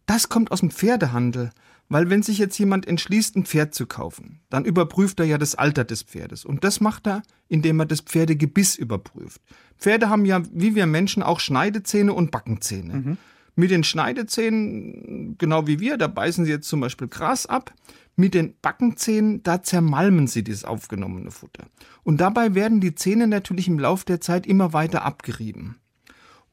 Das 0.07 0.27
kommt 0.27 0.51
aus 0.51 0.61
dem 0.61 0.71
Pferdehandel. 0.71 1.51
Weil 1.89 2.09
wenn 2.09 2.23
sich 2.23 2.37
jetzt 2.37 2.57
jemand 2.57 2.87
entschließt, 2.87 3.35
ein 3.35 3.45
Pferd 3.45 3.75
zu 3.75 3.85
kaufen, 3.85 4.41
dann 4.49 4.65
überprüft 4.65 5.19
er 5.19 5.25
ja 5.25 5.37
das 5.37 5.55
Alter 5.55 5.83
des 5.83 6.03
Pferdes. 6.03 6.45
Und 6.45 6.63
das 6.63 6.79
macht 6.81 7.07
er, 7.07 7.23
indem 7.49 7.79
er 7.79 7.85
das 7.85 8.01
Pferdegebiss 8.01 8.75
überprüft. 8.75 9.41
Pferde 9.77 10.09
haben 10.09 10.25
ja, 10.25 10.41
wie 10.51 10.75
wir 10.75 10.85
Menschen, 10.85 11.21
auch 11.23 11.39
Schneidezähne 11.39 12.13
und 12.13 12.31
Backenzähne. 12.31 13.17
Mit 13.55 13.69
den 13.69 13.83
Schneidezähnen, 13.83 15.35
genau 15.37 15.67
wie 15.67 15.79
wir, 15.79 15.97
da 15.97 16.07
beißen 16.07 16.45
sie 16.45 16.51
jetzt 16.51 16.67
zum 16.67 16.79
Beispiel 16.79 17.07
Gras 17.07 17.45
ab. 17.45 17.73
Mit 18.15 18.33
den 18.33 18.55
Backenzähnen, 18.61 19.43
da 19.43 19.61
zermalmen 19.61 20.27
sie 20.27 20.43
das 20.43 20.63
aufgenommene 20.63 21.31
Futter. 21.31 21.65
Und 22.03 22.21
dabei 22.21 22.55
werden 22.55 22.79
die 22.79 22.95
Zähne 22.95 23.27
natürlich 23.27 23.67
im 23.67 23.79
Lauf 23.79 24.03
der 24.03 24.21
Zeit 24.21 24.47
immer 24.47 24.73
weiter 24.73 25.03
abgerieben. 25.03 25.77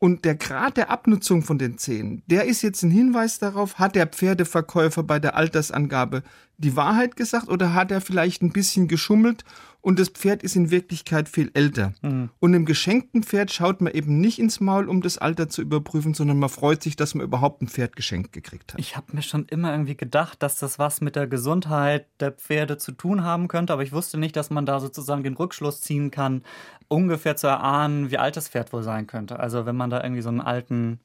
Und 0.02 0.24
der 0.24 0.34
Grad 0.34 0.78
der 0.78 0.90
Abnutzung 0.90 1.42
von 1.42 1.58
den 1.58 1.76
Zähnen, 1.76 2.22
der 2.26 2.46
ist 2.46 2.62
jetzt 2.62 2.82
ein 2.82 2.90
Hinweis 2.90 3.38
darauf, 3.38 3.78
hat 3.78 3.94
der 3.94 4.06
Pferdeverkäufer 4.06 5.02
bei 5.02 5.18
der 5.18 5.36
Altersangabe 5.36 6.22
die 6.60 6.76
Wahrheit 6.76 7.16
gesagt 7.16 7.48
oder 7.48 7.74
hat 7.74 7.90
er 7.90 8.00
vielleicht 8.00 8.42
ein 8.42 8.52
bisschen 8.52 8.86
geschummelt 8.86 9.44
und 9.80 9.98
das 9.98 10.10
Pferd 10.10 10.42
ist 10.42 10.56
in 10.56 10.70
Wirklichkeit 10.70 11.28
viel 11.28 11.50
älter. 11.54 11.94
Mhm. 12.02 12.28
Und 12.38 12.52
im 12.52 12.66
geschenkten 12.66 13.22
Pferd 13.22 13.50
schaut 13.50 13.80
man 13.80 13.94
eben 13.94 14.20
nicht 14.20 14.38
ins 14.38 14.60
Maul, 14.60 14.88
um 14.88 15.00
das 15.00 15.16
Alter 15.16 15.48
zu 15.48 15.62
überprüfen, 15.62 16.12
sondern 16.12 16.38
man 16.38 16.50
freut 16.50 16.82
sich, 16.82 16.96
dass 16.96 17.14
man 17.14 17.24
überhaupt 17.24 17.62
ein 17.62 17.68
Pferd 17.68 17.96
geschenkt 17.96 18.32
gekriegt 18.32 18.74
hat. 18.74 18.80
Ich 18.80 18.96
habe 18.96 19.06
mir 19.12 19.22
schon 19.22 19.46
immer 19.46 19.72
irgendwie 19.72 19.96
gedacht, 19.96 20.42
dass 20.42 20.58
das 20.58 20.78
was 20.78 21.00
mit 21.00 21.16
der 21.16 21.26
Gesundheit 21.26 22.06
der 22.20 22.32
Pferde 22.32 22.76
zu 22.76 22.92
tun 22.92 23.24
haben 23.24 23.48
könnte, 23.48 23.72
aber 23.72 23.82
ich 23.82 23.92
wusste 23.92 24.18
nicht, 24.18 24.36
dass 24.36 24.50
man 24.50 24.66
da 24.66 24.80
sozusagen 24.80 25.22
den 25.22 25.34
Rückschluss 25.34 25.80
ziehen 25.80 26.10
kann, 26.10 26.42
ungefähr 26.88 27.36
zu 27.36 27.46
erahnen, 27.46 28.10
wie 28.10 28.18
alt 28.18 28.36
das 28.36 28.48
Pferd 28.48 28.74
wohl 28.74 28.82
sein 28.82 29.06
könnte. 29.06 29.40
Also 29.40 29.64
wenn 29.64 29.76
man 29.76 29.88
da 29.88 30.02
irgendwie 30.02 30.22
so 30.22 30.28
einen 30.28 30.42
alten 30.42 31.00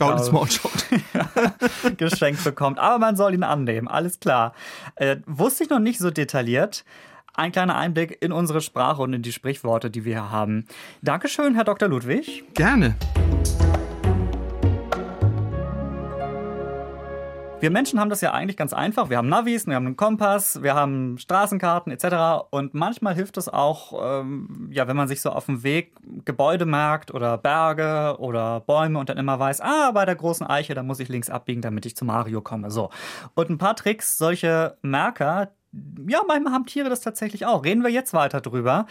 Gaul 0.00 0.18
Smallshot 0.18 0.86
geschenkt 1.98 2.42
bekommt. 2.42 2.78
Aber 2.78 2.98
man 2.98 3.16
soll 3.16 3.34
ihn 3.34 3.42
annehmen, 3.42 3.86
alles 3.86 4.18
klar. 4.18 4.54
Äh, 4.96 5.16
wusste 5.26 5.64
ich 5.64 5.70
noch 5.70 5.78
nicht 5.78 5.98
so 5.98 6.10
detailliert. 6.10 6.84
Ein 7.34 7.52
kleiner 7.52 7.76
Einblick 7.76 8.16
in 8.20 8.32
unsere 8.32 8.62
Sprache 8.62 9.02
und 9.02 9.12
in 9.12 9.22
die 9.22 9.32
Sprichworte, 9.32 9.90
die 9.90 10.04
wir 10.04 10.14
hier 10.14 10.30
haben. 10.30 10.66
Dankeschön, 11.02 11.54
Herr 11.54 11.64
Dr. 11.64 11.88
Ludwig. 11.88 12.44
Gerne. 12.54 12.96
Wir 17.60 17.70
Menschen 17.70 18.00
haben 18.00 18.08
das 18.08 18.22
ja 18.22 18.32
eigentlich 18.32 18.56
ganz 18.56 18.72
einfach. 18.72 19.10
Wir 19.10 19.18
haben 19.18 19.28
Navis, 19.28 19.66
wir 19.66 19.74
haben 19.74 19.84
einen 19.84 19.96
Kompass, 19.96 20.62
wir 20.62 20.74
haben 20.74 21.18
Straßenkarten 21.18 21.92
etc. 21.92 22.46
Und 22.48 22.72
manchmal 22.72 23.14
hilft 23.14 23.36
es 23.36 23.50
auch, 23.50 23.92
ähm, 24.02 24.70
ja, 24.72 24.88
wenn 24.88 24.96
man 24.96 25.08
sich 25.08 25.20
so 25.20 25.28
auf 25.28 25.44
dem 25.44 25.62
Weg 25.62 25.92
Gebäude 26.24 26.64
merkt 26.64 27.12
oder 27.12 27.36
Berge 27.36 28.18
oder 28.18 28.60
Bäume 28.60 28.98
und 28.98 29.10
dann 29.10 29.18
immer 29.18 29.38
weiß, 29.38 29.60
ah, 29.60 29.90
bei 29.92 30.06
der 30.06 30.16
großen 30.16 30.46
Eiche, 30.46 30.74
da 30.74 30.82
muss 30.82 31.00
ich 31.00 31.10
links 31.10 31.28
abbiegen, 31.28 31.60
damit 31.60 31.84
ich 31.84 31.94
zu 31.94 32.06
Mario 32.06 32.40
komme. 32.40 32.70
So. 32.70 32.88
Und 33.34 33.50
ein 33.50 33.58
paar 33.58 33.76
Tricks, 33.76 34.16
solche 34.16 34.78
Marker, 34.80 35.50
ja, 36.08 36.22
manchmal 36.26 36.52
haben 36.52 36.66
Tiere 36.66 36.88
das 36.88 37.00
tatsächlich 37.00 37.46
auch. 37.46 37.64
Reden 37.64 37.82
wir 37.82 37.90
jetzt 37.90 38.12
weiter 38.12 38.40
drüber. 38.40 38.86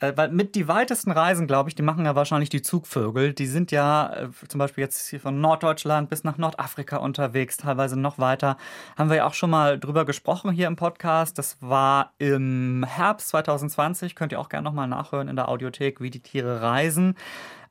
Äh, 0.00 0.12
weil 0.16 0.30
mit 0.30 0.54
die 0.54 0.68
weitesten 0.68 1.10
Reisen, 1.10 1.46
glaube 1.46 1.68
ich, 1.68 1.74
die 1.74 1.82
machen 1.82 2.04
ja 2.04 2.14
wahrscheinlich 2.14 2.50
die 2.50 2.62
Zugvögel. 2.62 3.32
Die 3.32 3.46
sind 3.46 3.72
ja 3.72 4.12
äh, 4.14 4.28
zum 4.48 4.58
Beispiel 4.58 4.82
jetzt 4.82 5.08
hier 5.08 5.20
von 5.20 5.40
Norddeutschland 5.40 6.08
bis 6.10 6.24
nach 6.24 6.38
Nordafrika 6.38 6.98
unterwegs, 6.98 7.56
teilweise 7.56 7.98
noch 7.98 8.18
weiter. 8.18 8.56
Haben 8.96 9.10
wir 9.10 9.16
ja 9.18 9.26
auch 9.26 9.34
schon 9.34 9.50
mal 9.50 9.78
drüber 9.78 10.04
gesprochen 10.04 10.52
hier 10.52 10.66
im 10.66 10.76
Podcast. 10.76 11.38
Das 11.38 11.56
war 11.60 12.12
im 12.18 12.84
Herbst 12.86 13.28
2020. 13.28 14.14
Könnt 14.14 14.32
ihr 14.32 14.40
auch 14.40 14.48
gerne 14.48 14.64
nochmal 14.64 14.88
nachhören 14.88 15.28
in 15.28 15.36
der 15.36 15.48
Audiothek, 15.48 16.00
wie 16.00 16.10
die 16.10 16.20
Tiere 16.20 16.62
reisen. 16.62 17.16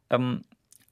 Ähm, 0.10 0.42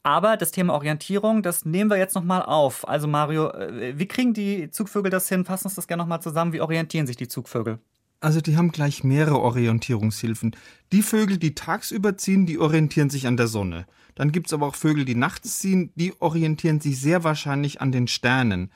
aber 0.06 0.38
das 0.38 0.52
Thema 0.52 0.74
Orientierung, 0.76 1.42
das 1.42 1.66
nehmen 1.66 1.90
wir 1.90 1.98
jetzt 1.98 2.14
nochmal 2.14 2.44
auf. 2.44 2.88
Also 2.88 3.08
Mario, 3.08 3.50
äh, 3.50 3.98
wie 3.98 4.06
kriegen 4.06 4.36
die 4.36 4.70
Zugvögel 4.70 5.10
das 5.10 5.28
hin? 5.28 5.46
Fassen 5.46 5.66
uns 5.66 5.74
das 5.74 5.88
gerne 5.88 6.04
nochmal 6.04 6.22
zusammen. 6.22 6.54
Wie 6.54 6.62
orientieren 6.62 7.08
sich 7.08 7.18
die 7.18 7.28
Zugvögel? 7.28 7.80
Also 8.20 8.40
die 8.40 8.56
haben 8.56 8.72
gleich 8.72 9.04
mehrere 9.04 9.40
Orientierungshilfen. 9.40 10.56
Die 10.92 11.02
Vögel, 11.02 11.38
die 11.38 11.56
tagsüber 11.56 12.18
ziehen, 12.18 12.46
die 12.46 12.60
orientieren 12.60 13.10
sich 13.10 13.26
an 13.26 13.36
der 13.36 13.48
Sonne. 13.48 13.88
Dann 14.14 14.32
gibt 14.32 14.48
es 14.48 14.54
aber 14.54 14.68
auch 14.68 14.76
Vögel, 14.76 15.06
die 15.06 15.16
nachts 15.16 15.58
ziehen, 15.58 15.92
die 15.96 16.14
orientieren 16.22 16.80
sich 16.80 17.02
sehr 17.02 17.24
wahrscheinlich 17.24 17.82
an 17.82 17.92
den 17.92 18.08
Sternen. 18.08 18.72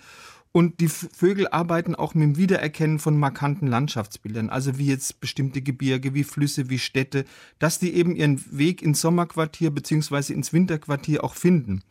Und 0.52 0.80
die 0.80 0.88
Vögel 0.88 1.48
arbeiten 1.48 1.94
auch 1.94 2.16
mit 2.16 2.24
dem 2.24 2.38
Wiedererkennen 2.38 2.98
von 2.98 3.20
markanten 3.20 3.68
Landschaftsbildern, 3.68 4.50
also 4.50 4.80
wie 4.80 4.88
jetzt 4.88 5.20
bestimmte 5.20 5.62
Gebirge, 5.62 6.16
wie 6.16 6.24
Flüsse, 6.24 6.70
wie 6.70 6.80
Städte, 6.80 7.26
dass 7.60 7.78
die 7.78 7.94
eben 7.94 8.16
ihren 8.16 8.44
Weg 8.58 8.82
ins 8.82 9.02
Sommerquartier 9.02 9.70
bzw. 9.70 10.34
ins 10.34 10.52
Winterquartier 10.52 11.24
auch 11.24 11.36
finden. 11.36 11.84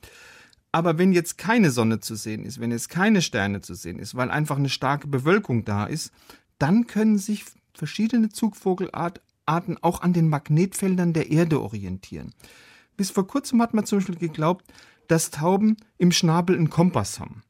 Aber 0.72 0.98
wenn 0.98 1.12
jetzt 1.12 1.38
keine 1.38 1.70
Sonne 1.70 2.00
zu 2.00 2.14
sehen 2.16 2.44
ist, 2.44 2.60
wenn 2.60 2.72
jetzt 2.72 2.88
keine 2.88 3.22
Sterne 3.22 3.60
zu 3.60 3.74
sehen 3.74 3.98
ist, 4.00 4.16
weil 4.16 4.30
einfach 4.30 4.56
eine 4.56 4.68
starke 4.68 5.06
Bewölkung 5.06 5.64
da 5.64 5.84
ist, 5.84 6.12
dann 6.58 6.86
können 6.86 7.18
sich 7.18 7.44
verschiedene 7.74 8.28
Zugvogelarten 8.28 9.78
auch 9.80 10.02
an 10.02 10.12
den 10.12 10.28
Magnetfeldern 10.28 11.12
der 11.12 11.30
Erde 11.30 11.62
orientieren. 11.62 12.34
Bis 12.96 13.10
vor 13.10 13.26
kurzem 13.26 13.62
hat 13.62 13.72
man 13.72 13.86
zum 13.86 13.98
Beispiel 13.98 14.16
geglaubt, 14.16 14.66
dass 15.06 15.30
Tauben 15.30 15.76
im 15.96 16.12
Schnabel 16.12 16.56
einen 16.56 16.68
Kompass 16.68 17.20
haben. 17.20 17.42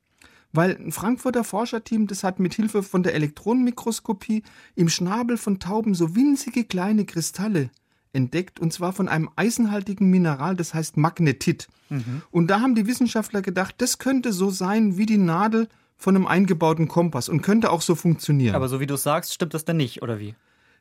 Weil 0.52 0.76
ein 0.76 0.93
Frankfurter 0.93 1.45
Forscherteam, 1.45 2.07
das 2.07 2.25
hat 2.25 2.40
mit 2.40 2.55
Hilfe 2.55 2.83
von 2.83 3.02
der 3.02 3.14
Elektronenmikroskopie 3.14 4.43
im 4.75 4.88
Schnabel 4.88 5.37
von 5.37 5.59
Tauben 5.59 5.95
so 5.95 6.17
winzige 6.17 6.64
kleine 6.64 7.05
Kristalle 7.05 7.71
entdeckt, 8.12 8.59
und 8.59 8.73
zwar 8.73 8.93
von 8.93 9.09
einem 9.09 9.28
eisenhaltigen 9.37 10.09
Mineral, 10.09 10.57
das 10.57 10.73
heißt 10.73 10.97
Magnetit. 10.97 11.69
Mhm. 11.90 12.23
Und 12.31 12.49
da 12.49 12.61
haben 12.61 12.75
die 12.75 12.87
Wissenschaftler 12.87 13.43
gedacht, 13.43 13.75
das 13.78 13.99
könnte 13.99 14.33
so 14.33 14.50
sein 14.50 14.97
wie 14.97 15.07
die 15.07 15.19
Nadel 15.19 15.69
von 15.97 16.17
einem 16.17 16.26
eingebauten 16.26 16.88
Kompass 16.88 17.28
und 17.28 17.43
könnte 17.43 17.71
auch 17.71 17.83
so 17.83 17.95
funktionieren. 17.95 18.55
Aber 18.55 18.69
so 18.69 18.81
wie 18.81 18.87
du 18.87 18.97
sagst, 18.97 19.35
stimmt 19.35 19.52
das 19.52 19.64
denn 19.64 19.76
nicht, 19.76 20.02
oder 20.02 20.19
wie? 20.19 20.35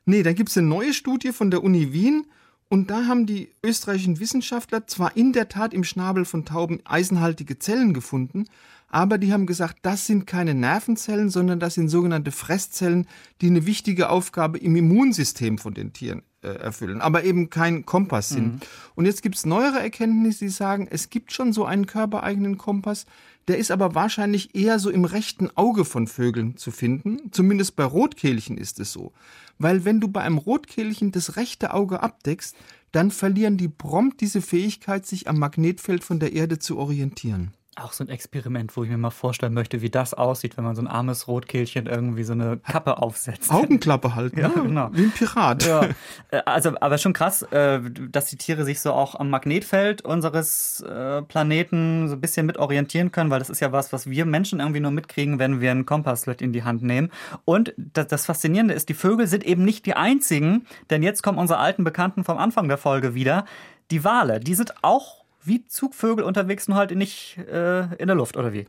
Nee, 0.06 0.22
da 0.22 0.32
gibt 0.32 0.48
es 0.48 0.56
eine 0.56 0.66
neue 0.66 0.94
Studie 0.94 1.32
von 1.32 1.50
der 1.50 1.62
Uni 1.62 1.92
Wien 1.92 2.24
und 2.68 2.90
da 2.90 3.06
haben 3.06 3.26
die 3.26 3.50
österreichischen 3.64 4.20
Wissenschaftler 4.20 4.86
zwar 4.86 5.16
in 5.16 5.32
der 5.32 5.48
Tat 5.48 5.74
im 5.74 5.84
Schnabel 5.84 6.24
von 6.24 6.44
Tauben 6.44 6.80
eisenhaltige 6.84 7.58
Zellen 7.58 7.94
gefunden, 7.94 8.44
aber 8.88 9.18
die 9.18 9.32
haben 9.32 9.46
gesagt, 9.46 9.78
das 9.82 10.06
sind 10.06 10.26
keine 10.26 10.54
Nervenzellen, 10.54 11.28
sondern 11.28 11.60
das 11.60 11.74
sind 11.74 11.88
sogenannte 11.88 12.32
Fresszellen, 12.32 13.06
die 13.40 13.48
eine 13.48 13.66
wichtige 13.66 14.08
Aufgabe 14.08 14.58
im 14.58 14.76
Immunsystem 14.76 15.58
von 15.58 15.74
den 15.74 15.92
Tieren 15.92 16.22
äh, 16.42 16.48
erfüllen, 16.48 17.00
aber 17.02 17.24
eben 17.24 17.50
kein 17.50 17.84
Kompass 17.84 18.30
sind. 18.30 18.54
Mhm. 18.54 18.60
Und 18.94 19.04
jetzt 19.04 19.22
gibt 19.22 19.36
es 19.36 19.44
neuere 19.44 19.80
Erkenntnisse, 19.80 20.46
die 20.46 20.50
sagen, 20.50 20.88
es 20.90 21.10
gibt 21.10 21.32
schon 21.32 21.52
so 21.52 21.66
einen 21.66 21.86
körpereigenen 21.86 22.56
Kompass, 22.56 23.04
der 23.46 23.58
ist 23.58 23.70
aber 23.70 23.94
wahrscheinlich 23.94 24.54
eher 24.54 24.78
so 24.78 24.90
im 24.90 25.04
rechten 25.04 25.50
Auge 25.54 25.84
von 25.84 26.06
Vögeln 26.06 26.56
zu 26.56 26.70
finden. 26.70 27.30
Zumindest 27.30 27.76
bei 27.76 27.84
Rotkehlchen 27.84 28.58
ist 28.58 28.80
es 28.80 28.92
so. 28.92 29.12
Weil 29.58 29.84
wenn 29.84 30.00
du 30.00 30.08
bei 30.08 30.20
einem 30.20 30.38
Rotkehlchen 30.38 31.12
das 31.12 31.36
rechte 31.36 31.74
Auge 31.74 32.02
abdeckst, 32.02 32.56
dann 32.92 33.10
verlieren 33.10 33.56
die 33.56 33.68
prompt 33.68 34.20
diese 34.20 34.40
Fähigkeit, 34.40 35.06
sich 35.06 35.28
am 35.28 35.38
Magnetfeld 35.38 36.04
von 36.04 36.20
der 36.20 36.32
Erde 36.32 36.58
zu 36.58 36.78
orientieren 36.78 37.52
auch 37.82 37.92
so 37.92 38.04
ein 38.04 38.08
Experiment, 38.08 38.76
wo 38.76 38.84
ich 38.84 38.90
mir 38.90 38.98
mal 38.98 39.10
vorstellen 39.10 39.54
möchte, 39.54 39.82
wie 39.82 39.90
das 39.90 40.14
aussieht, 40.14 40.56
wenn 40.56 40.64
man 40.64 40.74
so 40.74 40.82
ein 40.82 40.86
armes 40.86 41.28
Rotkehlchen 41.28 41.86
irgendwie 41.86 42.24
so 42.24 42.32
eine 42.32 42.58
Kappe 42.58 42.98
aufsetzt. 42.98 43.50
Augenklappe 43.50 44.14
halten, 44.14 44.40
ja, 44.40 44.48
ne? 44.48 44.62
genau. 44.62 44.90
Wie 44.92 45.04
ein 45.04 45.12
Pirat. 45.12 45.66
Ja. 45.66 45.84
Äh, 46.30 46.42
also, 46.44 46.72
aber 46.80 46.98
schon 46.98 47.12
krass, 47.12 47.42
äh, 47.42 47.80
dass 48.10 48.26
die 48.26 48.36
Tiere 48.36 48.64
sich 48.64 48.80
so 48.80 48.92
auch 48.92 49.14
am 49.14 49.30
Magnetfeld 49.30 50.02
unseres 50.02 50.80
äh, 50.80 51.22
Planeten 51.22 52.08
so 52.08 52.14
ein 52.14 52.20
bisschen 52.20 52.46
mit 52.46 52.56
orientieren 52.58 53.12
können, 53.12 53.30
weil 53.30 53.38
das 53.38 53.50
ist 53.50 53.60
ja 53.60 53.72
was, 53.72 53.92
was 53.92 54.08
wir 54.08 54.24
Menschen 54.24 54.60
irgendwie 54.60 54.80
nur 54.80 54.90
mitkriegen, 54.90 55.38
wenn 55.38 55.60
wir 55.60 55.70
einen 55.70 55.86
Kompasslet 55.86 56.42
in 56.42 56.52
die 56.52 56.64
Hand 56.64 56.82
nehmen. 56.82 57.10
Und 57.44 57.74
das 57.76 58.26
Faszinierende 58.26 58.74
ist, 58.74 58.88
die 58.88 58.94
Vögel 58.94 59.26
sind 59.26 59.44
eben 59.44 59.64
nicht 59.64 59.86
die 59.86 59.94
einzigen, 59.94 60.66
denn 60.90 61.02
jetzt 61.02 61.22
kommen 61.22 61.38
unsere 61.38 61.58
alten 61.58 61.84
Bekannten 61.84 62.24
vom 62.24 62.38
Anfang 62.38 62.68
der 62.68 62.78
Folge 62.78 63.14
wieder. 63.14 63.44
Die 63.90 64.04
Wale, 64.04 64.40
die 64.40 64.54
sind 64.54 64.74
auch 64.82 65.17
wie 65.48 65.66
Zugvögel 65.66 66.24
unterwegs, 66.24 66.68
nur 66.68 66.76
halt 66.76 66.94
nicht 66.94 67.38
äh, 67.38 67.94
in 67.96 68.06
der 68.06 68.16
Luft, 68.16 68.36
oder 68.36 68.52
wie? 68.52 68.66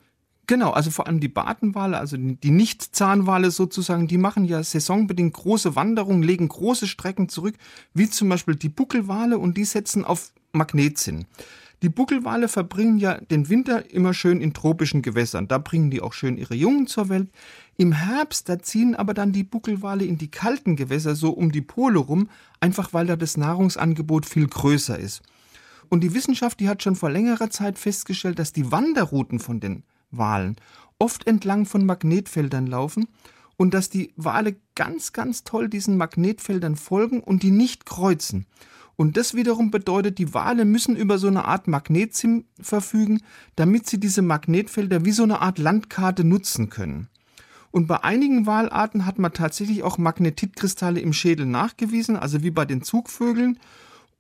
Genau, 0.48 0.72
also 0.72 0.90
vor 0.90 1.06
allem 1.06 1.20
die 1.20 1.28
Bartenwale, 1.28 2.00
also 2.00 2.18
die 2.18 2.50
Nicht-Zahnwale 2.50 3.52
sozusagen, 3.52 4.08
die 4.08 4.18
machen 4.18 4.46
ja 4.46 4.64
saisonbedingt 4.64 5.34
große 5.34 5.76
Wanderungen, 5.76 6.24
legen 6.24 6.48
große 6.48 6.88
Strecken 6.88 7.30
zurück, 7.30 7.54
wie 7.94 8.10
zum 8.10 8.30
Beispiel 8.30 8.56
die 8.56 8.70
Buckelwale 8.70 9.38
und 9.38 9.58
die 9.58 9.66
setzen 9.66 10.04
auf 10.04 10.32
Magnetsinn. 10.52 11.28
Die 11.82 11.90
Buckelwale 11.90 12.48
verbringen 12.48 12.98
ja 12.98 13.22
den 13.22 13.48
Winter 13.48 13.90
immer 13.92 14.16
schön 14.16 14.42
in 14.42 14.54
tropischen 14.54 15.02
Gewässern. 15.02 15.48
Da 15.48 15.60
bringen 15.60 15.92
die 15.92 16.02
auch 16.02 16.14
schön 16.14 16.36
ihre 16.36 16.56
Jungen 16.56 16.88
zur 16.88 17.10
Welt. 17.10 17.30
Im 17.78 17.94
Herbst, 17.94 18.50
da 18.50 18.60
ziehen 18.60 18.96
aber 18.96 19.14
dann 19.14 19.32
die 19.32 19.44
Buckelwale 19.44 20.04
in 20.04 20.18
die 20.18 20.32
kalten 20.32 20.76
Gewässer 20.76 21.16
so 21.16 21.30
um 21.30 21.52
die 21.52 21.62
Pole 21.62 22.00
rum, 22.00 22.28
einfach 22.60 22.92
weil 22.92 23.06
da 23.06 23.16
das 23.16 23.38
Nahrungsangebot 23.38 24.26
viel 24.26 24.48
größer 24.48 25.00
ist. 25.00 25.22
Und 25.90 26.02
die 26.02 26.14
Wissenschaft, 26.14 26.60
die 26.60 26.70
hat 26.70 26.84
schon 26.84 26.96
vor 26.96 27.10
längerer 27.10 27.50
Zeit 27.50 27.80
festgestellt, 27.80 28.40
dass 28.40 28.54
die 28.54 28.72
Wanderrouten 28.72 29.40
von 29.40 29.60
den 29.60 29.84
Walen 30.12 30.56
oft 31.00 31.28
entlang 31.28 31.66
von 31.66 31.86
Magnetfeldern 31.86 32.68
laufen 32.68 33.08
und 33.58 33.74
dass 33.74 33.90
die 33.90 34.14
Wale 34.16 34.56
ganz, 34.76 35.14
ganz 35.14 35.44
toll 35.44 35.68
diesen 35.68 35.98
Magnetfeldern 35.98 36.76
folgen 36.76 37.22
und 37.22 37.44
die 37.44 37.52
nicht 37.52 37.86
kreuzen. 37.86 38.46
Und 38.96 39.16
das 39.16 39.34
wiederum 39.34 39.72
bedeutet, 39.72 40.18
die 40.18 40.34
Wale 40.34 40.66
müssen 40.66 40.96
über 40.96 41.18
so 41.18 41.28
eine 41.28 41.46
Art 41.46 41.68
Magnetsim 41.68 42.46
verfügen, 42.60 43.22
damit 43.56 43.88
sie 43.88 44.00
diese 44.00 44.22
Magnetfelder 44.22 45.06
wie 45.06 45.12
so 45.12 45.24
eine 45.24 45.42
Art 45.42 45.58
Landkarte 45.58 46.26
nutzen 46.26 46.70
können. 46.70 47.08
Und 47.72 47.88
bei 47.88 48.04
einigen 48.04 48.46
Walarten 48.46 49.06
hat 49.06 49.20
man 49.20 49.32
tatsächlich 49.32 49.84
auch 49.84 49.98
Magnetitkristalle 49.98 51.00
im 51.00 51.14
Schädel 51.14 51.46
nachgewiesen, 51.46 52.18
also 52.18 52.44
wie 52.44 52.52
bei 52.52 52.66
den 52.66 52.82
Zugvögeln. 52.82 53.60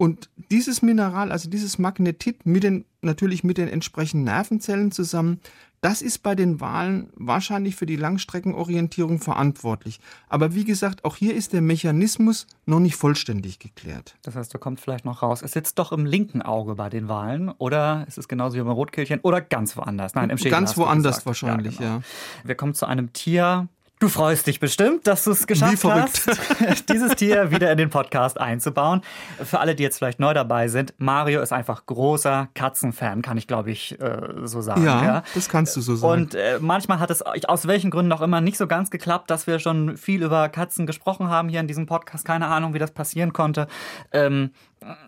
Und 0.01 0.29
dieses 0.49 0.81
Mineral, 0.81 1.29
also 1.29 1.49
dieses 1.49 1.77
Magnetit 1.77 2.45
mit 2.45 2.63
den, 2.63 2.85
natürlich 3.01 3.43
mit 3.43 3.57
den 3.57 3.67
entsprechenden 3.67 4.23
Nervenzellen 4.23 4.93
zusammen, 4.93 5.41
das 5.81 6.01
ist 6.01 6.19
bei 6.19 6.35
den 6.35 6.61
Walen 6.61 7.09
wahrscheinlich 7.15 7.75
für 7.75 7.85
die 7.85 7.97
Langstreckenorientierung 7.97 9.19
verantwortlich. 9.19 9.99
Aber 10.29 10.55
wie 10.55 10.63
gesagt, 10.63 11.03
auch 11.03 11.17
hier 11.17 11.35
ist 11.35 11.51
der 11.51 11.61
Mechanismus 11.61 12.47
noch 12.65 12.79
nicht 12.79 12.95
vollständig 12.95 13.59
geklärt. 13.59 14.15
Das 14.21 14.35
heißt, 14.35 14.53
da 14.53 14.57
kommt 14.57 14.79
vielleicht 14.79 15.03
noch 15.03 15.21
raus. 15.21 15.41
Es 15.41 15.51
sitzt 15.51 15.77
doch 15.79 15.91
im 15.91 16.05
linken 16.05 16.41
Auge 16.41 16.75
bei 16.75 16.89
den 16.89 17.09
Walen 17.09 17.49
oder 17.49 18.05
ist 18.07 18.17
es 18.17 18.29
genauso 18.29 18.55
wie 18.55 18.61
beim 18.61 18.71
Rotkehlchen 18.71 19.19
oder 19.21 19.41
ganz 19.41 19.75
woanders? 19.75 20.15
Nein, 20.15 20.29
im 20.29 20.37
Schädel. 20.37 20.51
Ganz 20.51 20.77
woanders 20.77 21.25
wahrscheinlich, 21.25 21.75
ja, 21.75 21.79
genau. 21.79 21.95
ja. 21.97 22.03
Wir 22.45 22.55
kommen 22.55 22.73
zu 22.73 22.85
einem 22.85 23.11
Tier, 23.11 23.67
Du 24.01 24.07
freust 24.07 24.47
dich 24.47 24.61
bestimmt, 24.61 25.07
dass 25.07 25.25
du 25.25 25.31
es 25.31 25.45
geschafft 25.45 25.83
hast, 25.83 26.29
dieses 26.89 27.17
Tier 27.17 27.51
wieder 27.51 27.69
in 27.69 27.77
den 27.77 27.89
Podcast 27.89 28.39
einzubauen. 28.39 29.01
Für 29.43 29.59
alle, 29.59 29.75
die 29.75 29.83
jetzt 29.83 29.97
vielleicht 29.97 30.21
neu 30.21 30.33
dabei 30.33 30.69
sind, 30.69 30.93
Mario 30.99 31.41
ist 31.41 31.51
einfach 31.51 31.85
großer 31.85 32.47
Katzenfan, 32.53 33.21
kann 33.21 33.37
ich 33.37 33.45
glaube 33.45 33.71
ich 33.71 33.99
äh, 33.99 34.21
so 34.45 34.61
sagen. 34.61 34.85
Ja, 34.85 35.23
das 35.35 35.49
kannst 35.49 35.75
du 35.75 35.81
so 35.81 35.97
sagen. 35.97 36.21
Und 36.21 36.35
äh, 36.35 36.59
manchmal 36.61 37.01
hat 37.01 37.11
es 37.11 37.21
aus 37.21 37.67
welchen 37.67 37.91
Gründen 37.91 38.13
auch 38.13 38.21
immer 38.21 38.39
nicht 38.39 38.57
so 38.57 38.67
ganz 38.67 38.89
geklappt, 38.89 39.29
dass 39.29 39.47
wir 39.47 39.59
schon 39.59 39.97
viel 39.97 40.23
über 40.23 40.47
Katzen 40.47 40.87
gesprochen 40.87 41.27
haben 41.27 41.49
hier 41.49 41.59
in 41.59 41.67
diesem 41.67 41.85
Podcast. 41.85 42.23
Keine 42.23 42.47
Ahnung, 42.47 42.73
wie 42.73 42.79
das 42.79 42.91
passieren 42.91 43.33
konnte. 43.33 43.67
Ähm, 44.13 44.51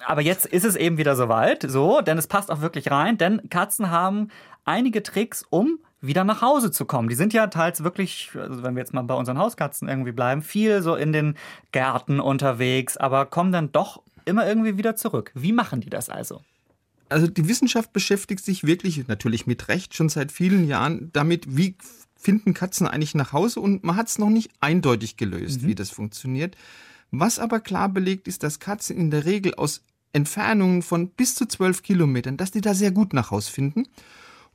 aber 0.06 0.20
jetzt 0.20 0.46
ist 0.46 0.66
es 0.66 0.76
eben 0.76 0.98
wieder 0.98 1.16
soweit, 1.16 1.64
so, 1.66 2.02
denn 2.02 2.18
es 2.18 2.28
passt 2.28 2.52
auch 2.52 2.60
wirklich 2.60 2.92
rein, 2.92 3.18
denn 3.18 3.50
Katzen 3.50 3.90
haben 3.90 4.28
einige 4.66 5.02
Tricks, 5.02 5.46
um 5.50 5.80
wieder 6.02 6.24
nach 6.24 6.42
Hause 6.42 6.72
zu 6.72 6.86
kommen. 6.86 7.08
Die 7.08 7.16
sind 7.16 7.32
ja 7.34 7.48
teils 7.48 7.84
wirklich, 7.84 8.32
also 8.36 8.64
wenn 8.64 8.76
wir 8.76 8.82
jetzt 8.82 8.94
mal 8.94 9.04
bei 9.04 9.14
unseren 9.14 9.38
Hauskatzen 9.38 9.88
irgendwie 9.88 10.12
bleiben, 10.12 10.42
viel 10.42 10.82
so 10.82 10.96
in 10.96 11.14
den 11.14 11.36
Gärten 11.72 12.20
unterwegs, 12.20 12.98
aber 12.98 13.28
kommen 13.28 13.52
dann 13.52 13.72
doch 13.72 14.02
immer 14.26 14.48
irgendwie 14.48 14.78
wieder 14.78 14.96
zurück. 14.96 15.32
Wie 15.36 15.54
machen 15.54 15.82
die 15.82 15.90
das 15.90 16.10
also? 16.10 16.42
Also 17.10 17.28
die 17.28 17.48
Wissenschaft 17.48 17.94
beschäftigt 17.94 18.44
sich 18.44 18.66
wirklich, 18.66 19.08
natürlich 19.08 19.46
mit 19.46 19.68
Recht, 19.68 19.94
schon 19.94 20.10
seit 20.10 20.32
vielen 20.32 20.68
Jahren 20.68 21.12
damit, 21.14 21.58
wie 21.58 21.76
finden 22.16 22.54
Katzen 22.54 22.88
eigentlich 22.88 23.16
nach 23.16 23.34
Hause 23.34 23.60
und 23.60 23.84
man 23.84 23.96
hat 23.96 24.08
es 24.08 24.18
noch 24.18 24.30
nicht 24.30 24.52
eindeutig 24.60 25.18
gelöst, 25.18 25.66
wie 25.66 25.76
das 25.76 25.90
funktioniert. 25.90 26.56
Was 27.10 27.40
aber 27.40 27.60
klar 27.60 27.90
belegt 27.90 28.28
ist, 28.28 28.44
dass 28.44 28.60
Katzen 28.60 28.96
in 28.96 29.12
der 29.12 29.26
Regel 29.26 29.56
aus 29.56 29.84
Entfernungen 30.14 30.82
von 30.82 31.10
bis 31.10 31.36
zu 31.36 31.46
zwölf 31.46 31.84
Kilometern, 31.84 32.38
dass 32.38 32.52
die 32.52 32.62
da 32.62 32.74
sehr 32.74 32.92
gut 32.92 33.14
nach 33.14 33.32
Hause 33.32 33.52
finden. 33.52 33.88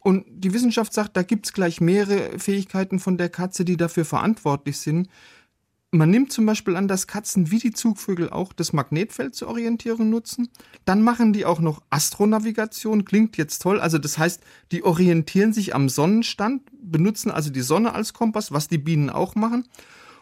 Und 0.06 0.24
die 0.28 0.54
Wissenschaft 0.54 0.92
sagt, 0.92 1.16
da 1.16 1.24
gibt 1.24 1.46
es 1.46 1.52
gleich 1.52 1.80
mehrere 1.80 2.38
Fähigkeiten 2.38 3.00
von 3.00 3.18
der 3.18 3.28
Katze, 3.28 3.64
die 3.64 3.76
dafür 3.76 4.04
verantwortlich 4.04 4.78
sind. 4.78 5.08
Man 5.90 6.10
nimmt 6.10 6.32
zum 6.32 6.46
Beispiel 6.46 6.76
an, 6.76 6.86
dass 6.86 7.08
Katzen 7.08 7.50
wie 7.50 7.58
die 7.58 7.72
Zugvögel 7.72 8.30
auch 8.30 8.52
das 8.52 8.72
Magnetfeld 8.72 9.34
zur 9.34 9.48
Orientierung 9.48 10.08
nutzen. 10.08 10.48
Dann 10.84 11.02
machen 11.02 11.32
die 11.32 11.44
auch 11.44 11.58
noch 11.58 11.82
Astronavigation, 11.90 13.04
klingt 13.04 13.36
jetzt 13.36 13.62
toll. 13.62 13.80
Also 13.80 13.98
das 13.98 14.16
heißt, 14.16 14.44
die 14.70 14.84
orientieren 14.84 15.52
sich 15.52 15.74
am 15.74 15.88
Sonnenstand, 15.88 16.62
benutzen 16.80 17.32
also 17.32 17.50
die 17.50 17.62
Sonne 17.62 17.92
als 17.92 18.12
Kompass, 18.12 18.52
was 18.52 18.68
die 18.68 18.78
Bienen 18.78 19.10
auch 19.10 19.34
machen. 19.34 19.66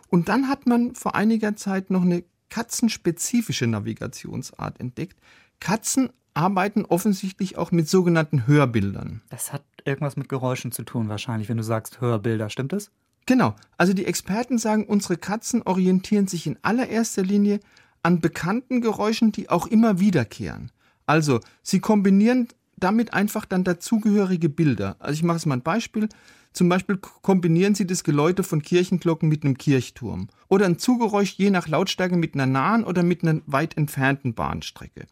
Und 0.08 0.30
dann 0.30 0.48
hat 0.48 0.66
man 0.66 0.94
vor 0.94 1.14
einiger 1.14 1.56
Zeit 1.56 1.90
noch 1.90 2.04
eine 2.04 2.24
katzenspezifische 2.48 3.66
Navigationsart 3.66 4.80
entdeckt. 4.80 5.20
Katzen 5.60 6.08
arbeiten 6.32 6.84
offensichtlich 6.84 7.58
auch 7.58 7.70
mit 7.70 7.86
sogenannten 7.86 8.46
Hörbildern. 8.46 9.20
Das 9.28 9.52
hat 9.52 9.62
irgendwas 9.84 10.16
mit 10.16 10.28
Geräuschen 10.28 10.72
zu 10.72 10.82
tun 10.82 11.08
wahrscheinlich, 11.08 11.48
wenn 11.48 11.56
du 11.56 11.62
sagst 11.62 12.00
Hörbilder, 12.00 12.50
stimmt 12.50 12.72
es? 12.72 12.90
Genau. 13.26 13.54
Also 13.76 13.94
die 13.94 14.06
Experten 14.06 14.58
sagen, 14.58 14.84
unsere 14.86 15.16
Katzen 15.16 15.62
orientieren 15.62 16.26
sich 16.26 16.46
in 16.46 16.58
allererster 16.62 17.22
Linie 17.22 17.60
an 18.02 18.20
bekannten 18.20 18.80
Geräuschen, 18.80 19.32
die 19.32 19.48
auch 19.48 19.66
immer 19.66 19.98
wiederkehren. 19.98 20.70
Also, 21.06 21.40
sie 21.62 21.80
kombinieren 21.80 22.48
damit 22.76 23.14
einfach 23.14 23.44
dann 23.44 23.64
dazugehörige 23.64 24.48
Bilder. 24.48 24.96
Also 24.98 25.14
ich 25.14 25.22
mache 25.22 25.38
es 25.38 25.46
mal 25.46 25.56
ein 25.56 25.62
Beispiel. 25.62 26.08
Zum 26.52 26.68
Beispiel 26.68 26.98
kombinieren 26.98 27.74
sie 27.74 27.86
das 27.86 28.04
Geläute 28.04 28.42
von 28.42 28.62
Kirchenglocken 28.62 29.28
mit 29.28 29.44
einem 29.44 29.58
Kirchturm. 29.58 30.28
Oder 30.48 30.66
ein 30.66 30.78
Zugeräusch 30.78 31.34
je 31.34 31.50
nach 31.50 31.66
Lautstärke 31.66 32.16
mit 32.16 32.34
einer 32.34 32.46
nahen 32.46 32.84
oder 32.84 33.02
mit 33.02 33.22
einer 33.22 33.40
weit 33.46 33.76
entfernten 33.76 34.34
Bahnstrecke. 34.34 35.06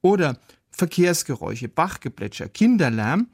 Oder 0.00 0.38
Verkehrsgeräusche, 0.70 1.68
Bachgeplätscher, 1.68 2.48
Kinderlärm. 2.48 3.28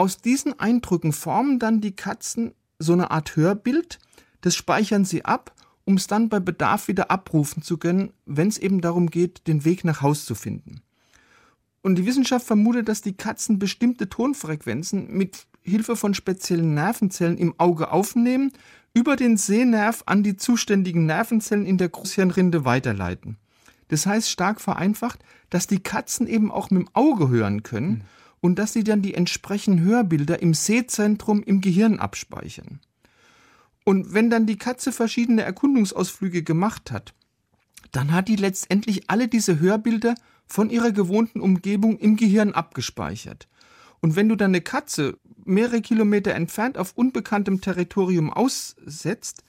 Aus 0.00 0.16
diesen 0.16 0.58
Eindrücken 0.58 1.12
formen 1.12 1.58
dann 1.58 1.82
die 1.82 1.94
Katzen 1.94 2.54
so 2.78 2.94
eine 2.94 3.10
Art 3.10 3.36
Hörbild. 3.36 3.98
Das 4.40 4.56
speichern 4.56 5.04
sie 5.04 5.26
ab, 5.26 5.54
um 5.84 5.96
es 5.96 6.06
dann 6.06 6.30
bei 6.30 6.40
Bedarf 6.40 6.88
wieder 6.88 7.10
abrufen 7.10 7.62
zu 7.62 7.76
können, 7.76 8.10
wenn 8.24 8.48
es 8.48 8.56
eben 8.56 8.80
darum 8.80 9.10
geht, 9.10 9.46
den 9.46 9.66
Weg 9.66 9.84
nach 9.84 10.00
Haus 10.00 10.24
zu 10.24 10.34
finden. 10.34 10.80
Und 11.82 11.96
die 11.96 12.06
Wissenschaft 12.06 12.46
vermutet, 12.46 12.88
dass 12.88 13.02
die 13.02 13.12
Katzen 13.12 13.58
bestimmte 13.58 14.08
Tonfrequenzen 14.08 15.12
mit 15.12 15.46
Hilfe 15.60 15.96
von 15.96 16.14
speziellen 16.14 16.72
Nervenzellen 16.72 17.36
im 17.36 17.54
Auge 17.58 17.92
aufnehmen, 17.92 18.52
über 18.94 19.16
den 19.16 19.36
Sehnerv 19.36 20.04
an 20.06 20.22
die 20.22 20.38
zuständigen 20.38 21.04
Nervenzellen 21.04 21.66
in 21.66 21.76
der 21.76 21.90
Großhirnrinde 21.90 22.64
weiterleiten. 22.64 23.36
Das 23.88 24.06
heißt 24.06 24.30
stark 24.30 24.62
vereinfacht, 24.62 25.22
dass 25.50 25.66
die 25.66 25.82
Katzen 25.82 26.26
eben 26.26 26.50
auch 26.50 26.70
mit 26.70 26.86
dem 26.86 26.94
Auge 26.94 27.28
hören 27.28 27.62
können 27.62 28.06
und 28.40 28.58
dass 28.58 28.72
sie 28.72 28.84
dann 28.84 29.02
die 29.02 29.14
entsprechenden 29.14 29.84
Hörbilder 29.84 30.40
im 30.40 30.54
Sehzentrum 30.54 31.42
im 31.42 31.60
Gehirn 31.60 31.98
abspeichern. 31.98 32.80
Und 33.84 34.14
wenn 34.14 34.30
dann 34.30 34.46
die 34.46 34.58
Katze 34.58 34.92
verschiedene 34.92 35.42
Erkundungsausflüge 35.42 36.42
gemacht 36.42 36.90
hat, 36.90 37.14
dann 37.92 38.12
hat 38.12 38.28
die 38.28 38.36
letztendlich 38.36 39.10
alle 39.10 39.28
diese 39.28 39.58
Hörbilder 39.58 40.14
von 40.46 40.70
ihrer 40.70 40.92
gewohnten 40.92 41.40
Umgebung 41.40 41.98
im 41.98 42.16
Gehirn 42.16 42.52
abgespeichert. 42.52 43.48
Und 44.00 44.16
wenn 44.16 44.28
du 44.28 44.36
dann 44.36 44.50
eine 44.50 44.60
Katze 44.60 45.18
mehrere 45.44 45.80
Kilometer 45.80 46.34
entfernt 46.34 46.78
auf 46.78 46.92
unbekanntem 46.94 47.60
Territorium 47.60 48.32
aussetzt, 48.32 49.44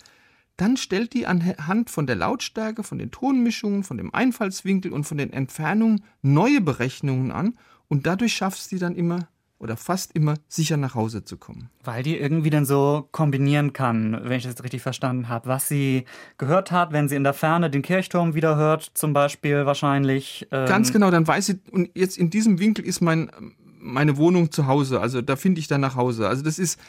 dann 0.57 0.77
stellt 0.77 1.13
die 1.13 1.25
anhand 1.25 1.89
von 1.89 2.05
der 2.05 2.15
Lautstärke, 2.15 2.83
von 2.83 2.99
den 2.99 3.11
Tonmischungen, 3.11 3.83
von 3.83 3.97
dem 3.97 4.13
Einfallswinkel 4.13 4.91
und 4.91 5.05
von 5.05 5.17
den 5.17 5.33
Entfernungen 5.33 6.03
neue 6.21 6.61
Berechnungen 6.61 7.31
an 7.31 7.57
und 7.91 8.07
dadurch 8.07 8.31
schaffst 8.31 8.71
du 8.71 8.77
dann 8.77 8.95
immer 8.95 9.27
oder 9.59 9.75
fast 9.75 10.15
immer 10.15 10.35
sicher 10.47 10.77
nach 10.77 10.95
Hause 10.95 11.25
zu 11.25 11.35
kommen. 11.35 11.69
Weil 11.83 12.03
die 12.03 12.17
irgendwie 12.17 12.49
dann 12.49 12.65
so 12.65 13.09
kombinieren 13.11 13.73
kann, 13.73 14.17
wenn 14.23 14.37
ich 14.37 14.45
das 14.45 14.63
richtig 14.63 14.81
verstanden 14.81 15.27
habe, 15.27 15.49
was 15.49 15.67
sie 15.67 16.05
gehört 16.37 16.71
hat, 16.71 16.93
wenn 16.93 17.09
sie 17.09 17.17
in 17.17 17.25
der 17.25 17.33
Ferne 17.33 17.69
den 17.69 17.81
Kirchturm 17.81 18.33
wieder 18.33 18.55
hört, 18.55 18.91
zum 18.93 19.11
Beispiel 19.11 19.65
wahrscheinlich. 19.65 20.47
Ähm 20.51 20.67
Ganz 20.67 20.93
genau, 20.93 21.11
dann 21.11 21.27
weiß 21.27 21.47
sie, 21.47 21.59
und 21.69 21.89
jetzt 21.93 22.17
in 22.17 22.29
diesem 22.29 22.59
Winkel 22.59 22.85
ist 22.85 23.01
mein, 23.01 23.29
meine 23.77 24.15
Wohnung 24.15 24.51
zu 24.51 24.67
Hause, 24.67 25.01
also 25.01 25.21
da 25.21 25.35
finde 25.35 25.59
ich 25.59 25.67
dann 25.67 25.81
nach 25.81 25.97
Hause. 25.97 26.29
Also 26.29 26.43
das 26.43 26.59
ist 26.59 26.79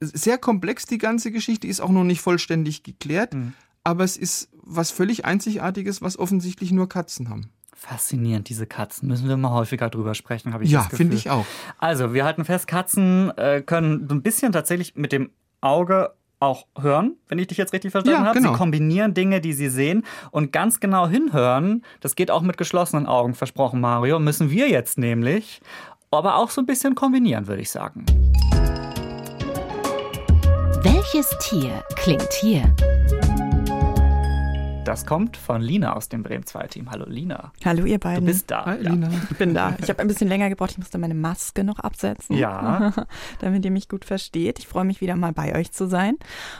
sehr 0.00 0.36
komplex, 0.36 0.84
die 0.84 0.98
ganze 0.98 1.32
Geschichte, 1.32 1.66
ist 1.66 1.80
auch 1.80 1.88
noch 1.88 2.04
nicht 2.04 2.20
vollständig 2.20 2.82
geklärt, 2.82 3.32
mhm. 3.32 3.54
aber 3.84 4.04
es 4.04 4.18
ist 4.18 4.50
was 4.62 4.90
völlig 4.90 5.24
Einzigartiges, 5.24 6.02
was 6.02 6.18
offensichtlich 6.18 6.72
nur 6.72 6.90
Katzen 6.90 7.30
haben. 7.30 7.48
Faszinierend, 7.86 8.48
diese 8.48 8.64
Katzen. 8.66 9.08
Müssen 9.08 9.28
wir 9.28 9.36
mal 9.36 9.50
häufiger 9.50 9.90
drüber 9.90 10.14
sprechen, 10.14 10.54
habe 10.54 10.62
ich 10.62 10.70
Ja, 10.70 10.82
finde 10.82 11.16
ich 11.16 11.30
auch. 11.30 11.44
Also, 11.78 12.14
wir 12.14 12.24
halten 12.24 12.44
fest, 12.44 12.68
Katzen 12.68 13.36
äh, 13.36 13.60
können 13.60 14.06
so 14.08 14.14
ein 14.14 14.22
bisschen 14.22 14.52
tatsächlich 14.52 14.94
mit 14.94 15.10
dem 15.10 15.30
Auge 15.60 16.12
auch 16.38 16.66
hören, 16.78 17.16
wenn 17.26 17.40
ich 17.40 17.48
dich 17.48 17.58
jetzt 17.58 17.72
richtig 17.72 17.90
verstanden 17.90 18.20
Ja, 18.22 18.26
habe. 18.28 18.38
genau. 18.38 18.52
Sie 18.52 18.58
kombinieren 18.58 19.14
Dinge, 19.14 19.40
die 19.40 19.52
sie 19.52 19.68
sehen 19.68 20.04
und 20.30 20.52
ganz 20.52 20.78
genau 20.78 21.08
hinhören. 21.08 21.82
Das 22.00 22.14
geht 22.14 22.30
auch 22.30 22.42
mit 22.42 22.56
geschlossenen 22.56 23.06
Augen, 23.06 23.34
versprochen 23.34 23.80
Mario. 23.80 24.20
Müssen 24.20 24.50
wir 24.50 24.68
jetzt 24.68 24.96
nämlich, 24.96 25.60
aber 26.12 26.36
auch 26.36 26.50
so 26.50 26.60
ein 26.60 26.66
bisschen 26.66 26.94
kombinieren, 26.94 27.48
würde 27.48 27.62
ich 27.62 27.70
sagen. 27.70 28.06
Welches 30.84 31.28
Tier 31.40 31.82
klingt 31.96 32.32
hier? 32.40 32.62
Das 34.84 35.06
kommt 35.06 35.36
von 35.36 35.62
Lina 35.62 35.94
aus 35.94 36.08
dem 36.08 36.24
Bremen 36.24 36.44
2 36.44 36.66
Team. 36.66 36.90
Hallo 36.90 37.06
Lina. 37.08 37.52
Hallo 37.64 37.84
ihr 37.84 37.98
Du 37.98 38.08
beiden. 38.08 38.24
bist 38.24 38.50
da. 38.50 38.64
Hi, 38.64 38.82
ja. 38.82 38.90
Lina. 38.90 39.10
ich 39.30 39.38
bin 39.38 39.54
da. 39.54 39.76
Ich 39.80 39.88
habe 39.88 40.00
ein 40.00 40.08
bisschen 40.08 40.26
länger 40.26 40.48
gebraucht. 40.48 40.72
Ich 40.72 40.78
musste 40.78 40.98
meine 40.98 41.14
Maske 41.14 41.62
noch 41.62 41.78
absetzen. 41.78 42.36
Ja. 42.36 42.92
damit 43.38 43.64
ihr 43.64 43.70
mich 43.70 43.88
gut 43.88 44.04
versteht. 44.04 44.58
Ich 44.58 44.66
freue 44.66 44.84
mich 44.84 45.00
wieder 45.00 45.14
mal 45.14 45.32
bei 45.32 45.54
euch 45.54 45.70
zu 45.70 45.86
sein. 45.86 46.16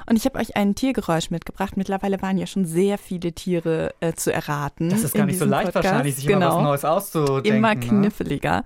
Und 0.09 0.17
ich 0.17 0.25
habe 0.25 0.39
euch 0.39 0.55
ein 0.55 0.77
Tiergeräusch 0.77 1.31
mitgebracht. 1.31 1.77
Mittlerweile 1.77 2.23
waren 2.23 2.39
ja 2.39 2.47
schon 2.47 2.65
sehr 2.65 2.97
viele 2.97 3.33
Tiere 3.33 3.93
äh, 3.99 4.13
zu 4.13 4.33
erraten. 4.33 4.91
Das 4.91 5.03
ist 5.03 5.15
gar 5.15 5.27
nicht 5.27 5.41
so 5.41 5.45
leicht 5.45 5.73
Podcast. 5.73 5.85
wahrscheinlich, 5.85 6.15
sich 6.15 6.27
genau. 6.29 6.61
immer 6.61 6.73
was 6.73 6.83
Neues 6.83 6.85
auszudenken. 6.85 7.57
Immer 7.57 7.75
ne? 7.75 7.81
kniffliger. 7.81 8.63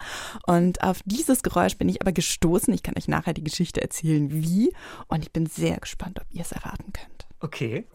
Und 0.46 0.82
auf 0.82 0.98
dieses 1.06 1.42
Geräusch 1.42 1.78
bin 1.78 1.88
ich 1.88 2.02
aber 2.02 2.12
gestoßen. 2.12 2.74
Ich 2.74 2.82
kann 2.82 2.94
euch 2.98 3.08
nachher 3.08 3.32
die 3.32 3.44
Geschichte 3.44 3.80
erzählen, 3.80 4.30
wie. 4.30 4.70
Und 5.08 5.22
ich 5.22 5.32
bin 5.32 5.46
sehr 5.46 5.78
gespannt, 5.78 6.20
ob 6.20 6.26
ihr 6.30 6.42
es 6.42 6.52
erraten 6.52 6.92
könnt. 6.92 7.26
Okay. 7.40 7.86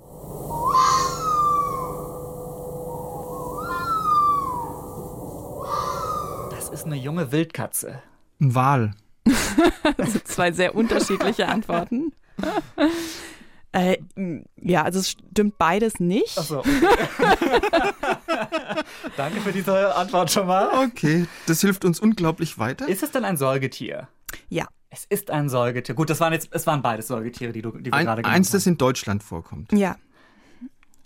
Ist 6.81 6.87
eine 6.87 6.95
junge 6.95 7.31
Wildkatze. 7.31 8.01
Ein 8.39 8.55
Wal. 8.55 8.91
Das 9.97 10.13
sind 10.13 10.27
zwei 10.27 10.51
sehr 10.51 10.75
unterschiedliche 10.75 11.47
Antworten. 11.47 12.13
Äh, 13.73 13.99
ja, 14.57 14.83
also 14.83 14.99
es 14.99 15.11
stimmt 15.11 15.57
beides 15.57 16.01
nicht. 16.01 16.37
Achso. 16.37 16.59
Okay. 16.59 16.71
Danke 19.15 19.39
für 19.39 19.53
diese 19.53 19.95
Antwort 19.95 20.29
schon 20.29 20.45
mal. 20.45 20.83
Okay, 20.85 21.25
das 21.47 21.61
hilft 21.61 21.85
uns 21.85 22.01
unglaublich 22.01 22.59
weiter. 22.59 22.89
Ist 22.89 23.01
es 23.01 23.11
denn 23.11 23.23
ein 23.23 23.37
Säugetier? 23.37 24.09
Ja. 24.49 24.67
Es 24.89 25.05
ist 25.05 25.31
ein 25.31 25.47
Säugetier. 25.47 25.95
Gut, 25.95 26.09
das 26.09 26.19
waren 26.19 26.33
jetzt, 26.33 26.49
es 26.51 26.67
waren 26.67 26.81
beides 26.81 27.07
Säugetiere, 27.07 27.53
die, 27.53 27.61
du, 27.61 27.71
die 27.71 27.85
wir 27.85 27.93
Ein, 27.93 28.07
gerade 28.07 28.23
genannt 28.23 28.35
eins, 28.39 28.49
haben. 28.49 28.57
das 28.57 28.67
in 28.67 28.77
Deutschland 28.77 29.23
vorkommt. 29.23 29.71
Ja. 29.71 29.95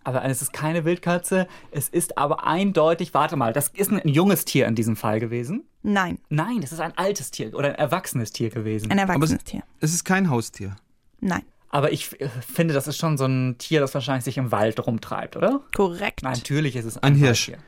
Aber 0.05 0.23
es 0.23 0.41
ist 0.41 0.53
keine 0.53 0.85
Wildkatze. 0.85 1.47
Es 1.71 1.89
ist 1.89 2.17
aber 2.17 2.45
eindeutig, 2.45 3.13
warte 3.13 3.35
mal, 3.35 3.51
das 3.53 3.67
ist 3.69 3.91
ein, 3.91 3.99
ein 3.99 4.07
junges 4.07 4.45
Tier 4.45 4.67
in 4.67 4.75
diesem 4.75 4.95
Fall 4.95 5.19
gewesen. 5.19 5.65
Nein. 5.83 6.19
Nein, 6.29 6.61
das 6.61 6.71
ist 6.71 6.79
ein 6.79 6.97
altes 6.97 7.31
Tier 7.31 7.53
oder 7.53 7.69
ein 7.69 7.75
erwachsenes 7.75 8.31
Tier 8.31 8.49
gewesen. 8.51 8.91
Ein 8.91 8.99
Aber 8.99 9.09
es, 9.13 9.15
erwachsenes 9.15 9.43
Tier. 9.43 9.63
es 9.81 9.93
ist 9.93 10.05
kein 10.05 10.29
Haustier. 10.29 10.75
Nein. 11.19 11.41
Aber 11.69 11.91
ich 11.91 12.21
äh, 12.21 12.29
finde, 12.29 12.73
das 12.73 12.87
ist 12.87 12.97
schon 12.97 13.17
so 13.17 13.25
ein 13.25 13.57
Tier, 13.57 13.81
das 13.81 13.93
wahrscheinlich 13.93 14.23
sich 14.23 14.37
im 14.37 14.51
Wald 14.51 14.85
rumtreibt, 14.85 15.35
oder? 15.35 15.61
Korrekt. 15.75 16.23
Nein, 16.23 16.33
natürlich 16.33 16.75
ist 16.75 16.85
es 16.85 16.97
Ein 17.03 17.15
Hirsch. 17.15 17.49
Waldtier. 17.49 17.65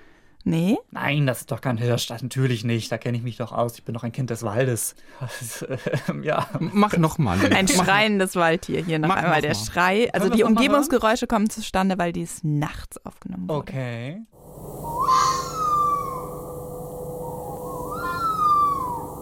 Nee, 0.47 0.77
Nein, 0.91 1.27
das 1.27 1.41
ist 1.41 1.51
doch 1.51 1.59
kein 1.59 1.75
Hirsch. 1.77 2.07
Das 2.07 2.23
natürlich 2.23 2.63
nicht. 2.63 2.89
Da 2.89 2.97
kenne 2.97 3.17
ich 3.17 3.23
mich 3.23 3.35
doch 3.35 3.51
aus. 3.51 3.77
Ich 3.77 3.83
bin 3.83 3.93
doch 3.93 4.03
ein 4.03 4.13
Kind 4.13 4.29
des 4.29 4.43
Waldes. 4.43 4.95
Das 5.19 5.41
ist, 5.41 5.61
äh, 5.63 5.77
ja. 6.23 6.47
Mach 6.59 6.95
nochmal. 6.95 7.37
ein 7.53 7.67
schreiendes 7.67 8.37
Waldtier. 8.37 8.81
Hier 8.81 8.97
noch 8.97 9.09
Mach 9.09 9.17
einmal 9.17 9.35
noch 9.35 9.41
der 9.41 9.55
mal. 9.55 9.65
Schrei. 9.65 10.13
Also 10.13 10.29
die 10.29 10.43
Umgebungsgeräusche 10.43 11.27
kommen 11.27 11.49
zustande, 11.49 11.97
weil 11.97 12.13
dies 12.13 12.45
nachts 12.45 13.03
aufgenommen 13.05 13.49
wurde. 13.49 13.59
Okay. 13.59 14.21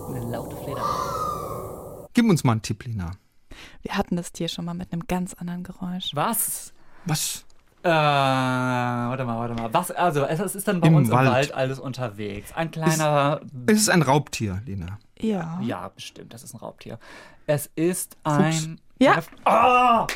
Eine 0.10 0.32
laute 0.32 0.56
Fledermaus. 0.58 2.08
Gib 2.14 2.30
uns 2.30 2.44
mal 2.44 2.52
einen 2.52 2.62
Tipp, 2.62 2.84
Lina. 2.86 3.12
Wir 3.82 3.98
hatten 3.98 4.16
das 4.16 4.32
Tier 4.32 4.48
schon 4.48 4.66
mal 4.66 4.76
mit 4.76 4.94
einem 4.94 5.08
ganz 5.08 5.34
anderen 5.34 5.64
Geräusch. 5.64 6.12
Was? 6.14 6.72
Was? 7.06 7.46
Äh, 7.86 7.88
warte 7.88 9.26
mal, 9.26 9.38
warte 9.38 9.54
mal. 9.54 9.72
Was, 9.72 9.92
also, 9.92 10.26
es 10.26 10.40
es 10.40 10.56
ist 10.56 10.68
dann 10.68 10.82
bei 10.82 10.88
Im 10.88 10.96
uns 10.96 11.12
Wald. 11.12 11.28
im 11.28 11.34
Wald 11.34 11.54
alles 11.54 11.78
unterwegs. 11.78 12.52
Ein 12.56 12.72
kleiner. 12.72 13.42
Es 13.68 13.78
ist 13.78 13.90
ein 13.90 14.02
Raubtier, 14.02 14.64
Lina. 14.66 14.98
Ja. 15.20 15.60
ja, 15.62 15.90
bestimmt, 15.90 16.34
das 16.34 16.44
ist 16.44 16.56
ein 16.56 16.58
Raubtier. 16.58 16.98
Es 17.46 17.70
ist 17.76 18.18
ein. 18.24 18.82
Ja. 18.98 19.20
Oh! 19.46 20.08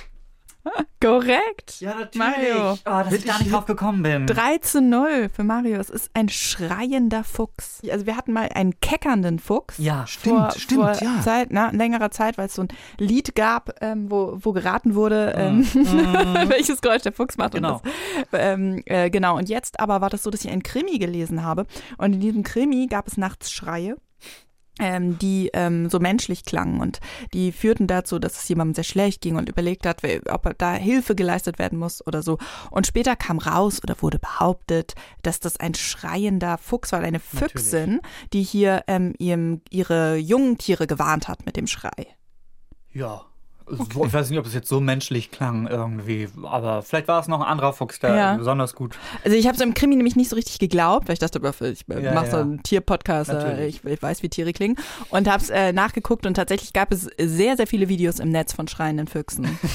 Korrekt. 1.01 1.79
Ja, 1.79 1.95
natürlich. 1.95 2.15
Mario. 2.15 2.73
Oh, 2.73 2.77
dass 2.85 3.13
ich 3.13 3.25
da 3.25 3.37
nicht 3.37 3.51
drauf 3.51 3.65
gekommen 3.65 4.03
bin. 4.03 4.27
3 4.27 4.57
zu 4.59 4.81
0 4.81 5.29
für 5.33 5.43
Mario. 5.43 5.79
Es 5.79 5.89
ist 5.89 6.09
ein 6.13 6.29
schreiender 6.29 7.23
Fuchs. 7.23 7.81
Also 7.89 8.05
wir 8.05 8.17
hatten 8.17 8.33
mal 8.33 8.49
einen 8.53 8.79
keckernden 8.79 9.39
Fuchs. 9.39 9.77
Ja, 9.77 10.05
Stimmt, 10.05 10.35
vor, 10.35 10.51
stimmt, 10.51 10.81
vor 10.81 10.93
ja. 11.01 11.21
Zeit, 11.21 11.49
na, 11.51 11.69
längerer 11.71 12.11
Zeit, 12.11 12.37
weil 12.37 12.47
es 12.47 12.55
so 12.55 12.63
ein 12.63 12.67
Lied 12.97 13.35
gab, 13.35 13.81
ähm, 13.81 14.11
wo, 14.11 14.37
wo 14.41 14.51
geraten 14.51 14.95
wurde, 14.95 15.33
ähm, 15.37 15.65
welches 16.49 16.81
Geräusch 16.81 17.03
der 17.03 17.13
Fuchs 17.13 17.37
macht. 17.37 17.53
Mhm. 17.53 17.57
Genau. 17.57 17.73
Und 17.75 17.83
das, 18.31 18.41
ähm, 18.41 18.83
äh, 18.85 19.09
genau. 19.09 19.37
Und 19.37 19.49
jetzt 19.49 19.79
aber 19.79 20.01
war 20.01 20.09
das 20.09 20.23
so, 20.23 20.29
dass 20.29 20.43
ich 20.43 20.51
einen 20.51 20.63
Krimi 20.63 20.97
gelesen 20.99 21.43
habe. 21.43 21.65
Und 21.97 22.13
in 22.13 22.19
diesem 22.19 22.43
Krimi 22.43 22.87
gab 22.87 23.07
es 23.07 23.17
nachts 23.17 23.51
Schreie. 23.51 23.95
Ähm, 24.79 25.19
die 25.19 25.49
ähm, 25.53 25.89
so 25.89 25.99
menschlich 25.99 26.45
klangen 26.45 26.79
und 26.79 26.99
die 27.33 27.51
führten 27.51 27.87
dazu, 27.87 28.17
dass 28.17 28.41
es 28.41 28.47
jemandem 28.47 28.75
sehr 28.75 28.83
schlecht 28.85 29.21
ging 29.21 29.35
und 29.35 29.49
überlegt 29.49 29.85
hat, 29.85 30.01
ob 30.29 30.57
da 30.57 30.73
Hilfe 30.73 31.15
geleistet 31.15 31.59
werden 31.59 31.77
muss 31.77 32.05
oder 32.05 32.23
so. 32.23 32.37
Und 32.71 32.87
später 32.87 33.15
kam 33.15 33.39
raus 33.39 33.81
oder 33.83 33.95
wurde 34.01 34.19
behauptet, 34.19 34.95
dass 35.21 35.39
das 35.39 35.59
ein 35.59 35.75
schreiender 35.75 36.57
Fuchs 36.57 36.91
war, 36.91 37.01
eine 37.01 37.19
Füchsin, 37.19 37.99
die 38.33 38.43
hier 38.43 38.83
ähm, 38.87 39.13
ihrem, 39.19 39.61
ihre 39.69 40.15
jungen 40.15 40.57
Tiere 40.57 40.87
gewarnt 40.87 41.27
hat 41.27 41.45
mit 41.45 41.57
dem 41.57 41.67
Schrei. 41.67 42.07
Ja. 42.91 43.28
So, 43.69 44.05
Ich 44.05 44.13
weiß 44.13 44.29
nicht, 44.29 44.39
ob 44.39 44.45
es 44.45 44.53
jetzt 44.53 44.67
so 44.67 44.79
menschlich 44.79 45.31
klang 45.31 45.67
irgendwie, 45.67 46.27
aber 46.43 46.81
vielleicht 46.81 47.07
war 47.07 47.19
es 47.19 47.27
noch 47.27 47.39
ein 47.41 47.45
anderer 47.47 47.73
Fuchs, 47.73 47.99
der 47.99 48.15
Ja. 48.15 48.35
besonders 48.35 48.73
gut. 48.75 48.97
Also 49.23 49.37
ich 49.37 49.45
habe 49.45 49.55
es 49.55 49.61
im 49.61 49.73
Krimi 49.73 49.95
nämlich 49.95 50.15
nicht 50.15 50.29
so 50.29 50.35
richtig 50.35 50.59
geglaubt, 50.59 51.07
weil 51.07 51.13
ich 51.13 51.19
dachte, 51.19 51.39
ich 51.67 51.85
Ja, 51.87 52.13
mache 52.13 52.31
so 52.31 52.37
ja. 52.37 52.41
einen 52.43 52.63
Tierpodcast, 52.63 53.29
äh, 53.29 53.33
Natürlich. 53.33 53.81
ich, 53.83 53.91
ich 53.91 54.01
weiß, 54.01 54.23
wie 54.23 54.29
Tiere 54.29 54.53
klingen 54.53 54.75
und 55.09 55.27
habe 55.29 55.43
es 55.43 55.49
äh, 55.49 55.71
nachgeguckt 55.73 56.25
und 56.25 56.33
tatsächlich 56.33 56.73
gab 56.73 56.91
es 56.91 57.07
sehr, 57.19 57.55
sehr 57.57 57.67
viele 57.67 57.89
Videos 57.89 58.19
im 58.19 58.29
Netz 58.29 58.53
von 58.53 58.67
schreienden 58.67 59.07
Füchsen. 59.07 59.47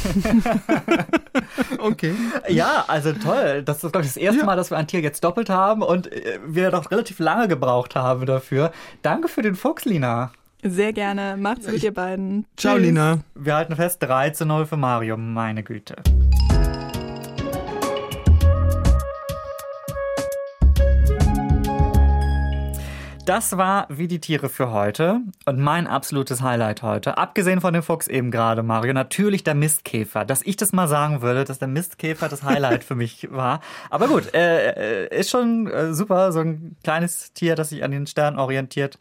Okay. 1.78 2.14
Ja, 2.48 2.84
also 2.88 3.12
toll. 3.12 3.62
Das 3.64 3.82
ist, 3.82 3.92
glaube 3.92 4.00
ich, 4.06 4.12
das 4.12 4.16
erste. 4.16 4.44
Mal, 4.44 4.56
dass 4.56 4.70
wir 4.70 4.76
ein 4.78 4.86
Tier 4.86 5.00
jetzt 5.00 5.22
doppelt 5.24 5.50
haben 5.50 5.82
und 5.82 6.10
äh, 6.12 6.38
wir 6.46 6.70
doch 6.70 6.90
relativ 6.90 7.18
lange 7.18 7.48
gebraucht 7.48 7.94
haben 7.94 8.26
dafür. 8.26 8.72
Danke 9.02 9.28
für 9.28 9.42
den 9.42 9.54
Fuchs, 9.54 9.84
Lina. 9.84 10.30
Sehr 10.64 10.94
gerne. 10.94 11.36
Macht's 11.38 11.66
gut, 11.68 11.82
ihr 11.82 11.92
beiden. 11.92 12.46
Ciao, 12.56 12.76
Tschüss. 12.76 12.86
Lina. 12.86 13.18
Wir 13.34 13.54
halten 13.54 13.76
fest, 13.76 14.02
3 14.02 14.30
zu 14.30 14.46
0 14.46 14.64
für 14.64 14.78
Mario, 14.78 15.16
meine 15.18 15.62
Güte. 15.62 15.96
Das 23.24 23.56
war 23.56 23.86
wie 23.88 24.06
die 24.06 24.20
Tiere 24.20 24.50
für 24.50 24.70
heute 24.70 25.22
und 25.46 25.58
mein 25.58 25.86
absolutes 25.86 26.42
Highlight 26.42 26.82
heute. 26.82 27.16
Abgesehen 27.16 27.62
von 27.62 27.72
dem 27.72 27.82
Fuchs 27.82 28.06
eben 28.06 28.30
gerade, 28.30 28.62
Mario, 28.62 28.92
natürlich 28.92 29.42
der 29.42 29.54
Mistkäfer. 29.54 30.26
Dass 30.26 30.42
ich 30.42 30.56
das 30.56 30.74
mal 30.74 30.88
sagen 30.88 31.22
würde, 31.22 31.44
dass 31.44 31.58
der 31.58 31.68
Mistkäfer 31.68 32.28
das 32.28 32.42
Highlight 32.42 32.84
für 32.84 32.94
mich 32.94 33.28
war. 33.30 33.60
Aber 33.88 34.08
gut, 34.08 34.34
äh, 34.34 35.06
äh, 35.06 35.20
ist 35.20 35.30
schon 35.30 35.68
äh, 35.68 35.94
super, 35.94 36.32
so 36.32 36.40
ein 36.40 36.76
kleines 36.84 37.32
Tier, 37.32 37.54
das 37.54 37.70
sich 37.70 37.82
an 37.82 37.92
den 37.92 38.06
Sternen 38.06 38.38
orientiert. 38.38 38.98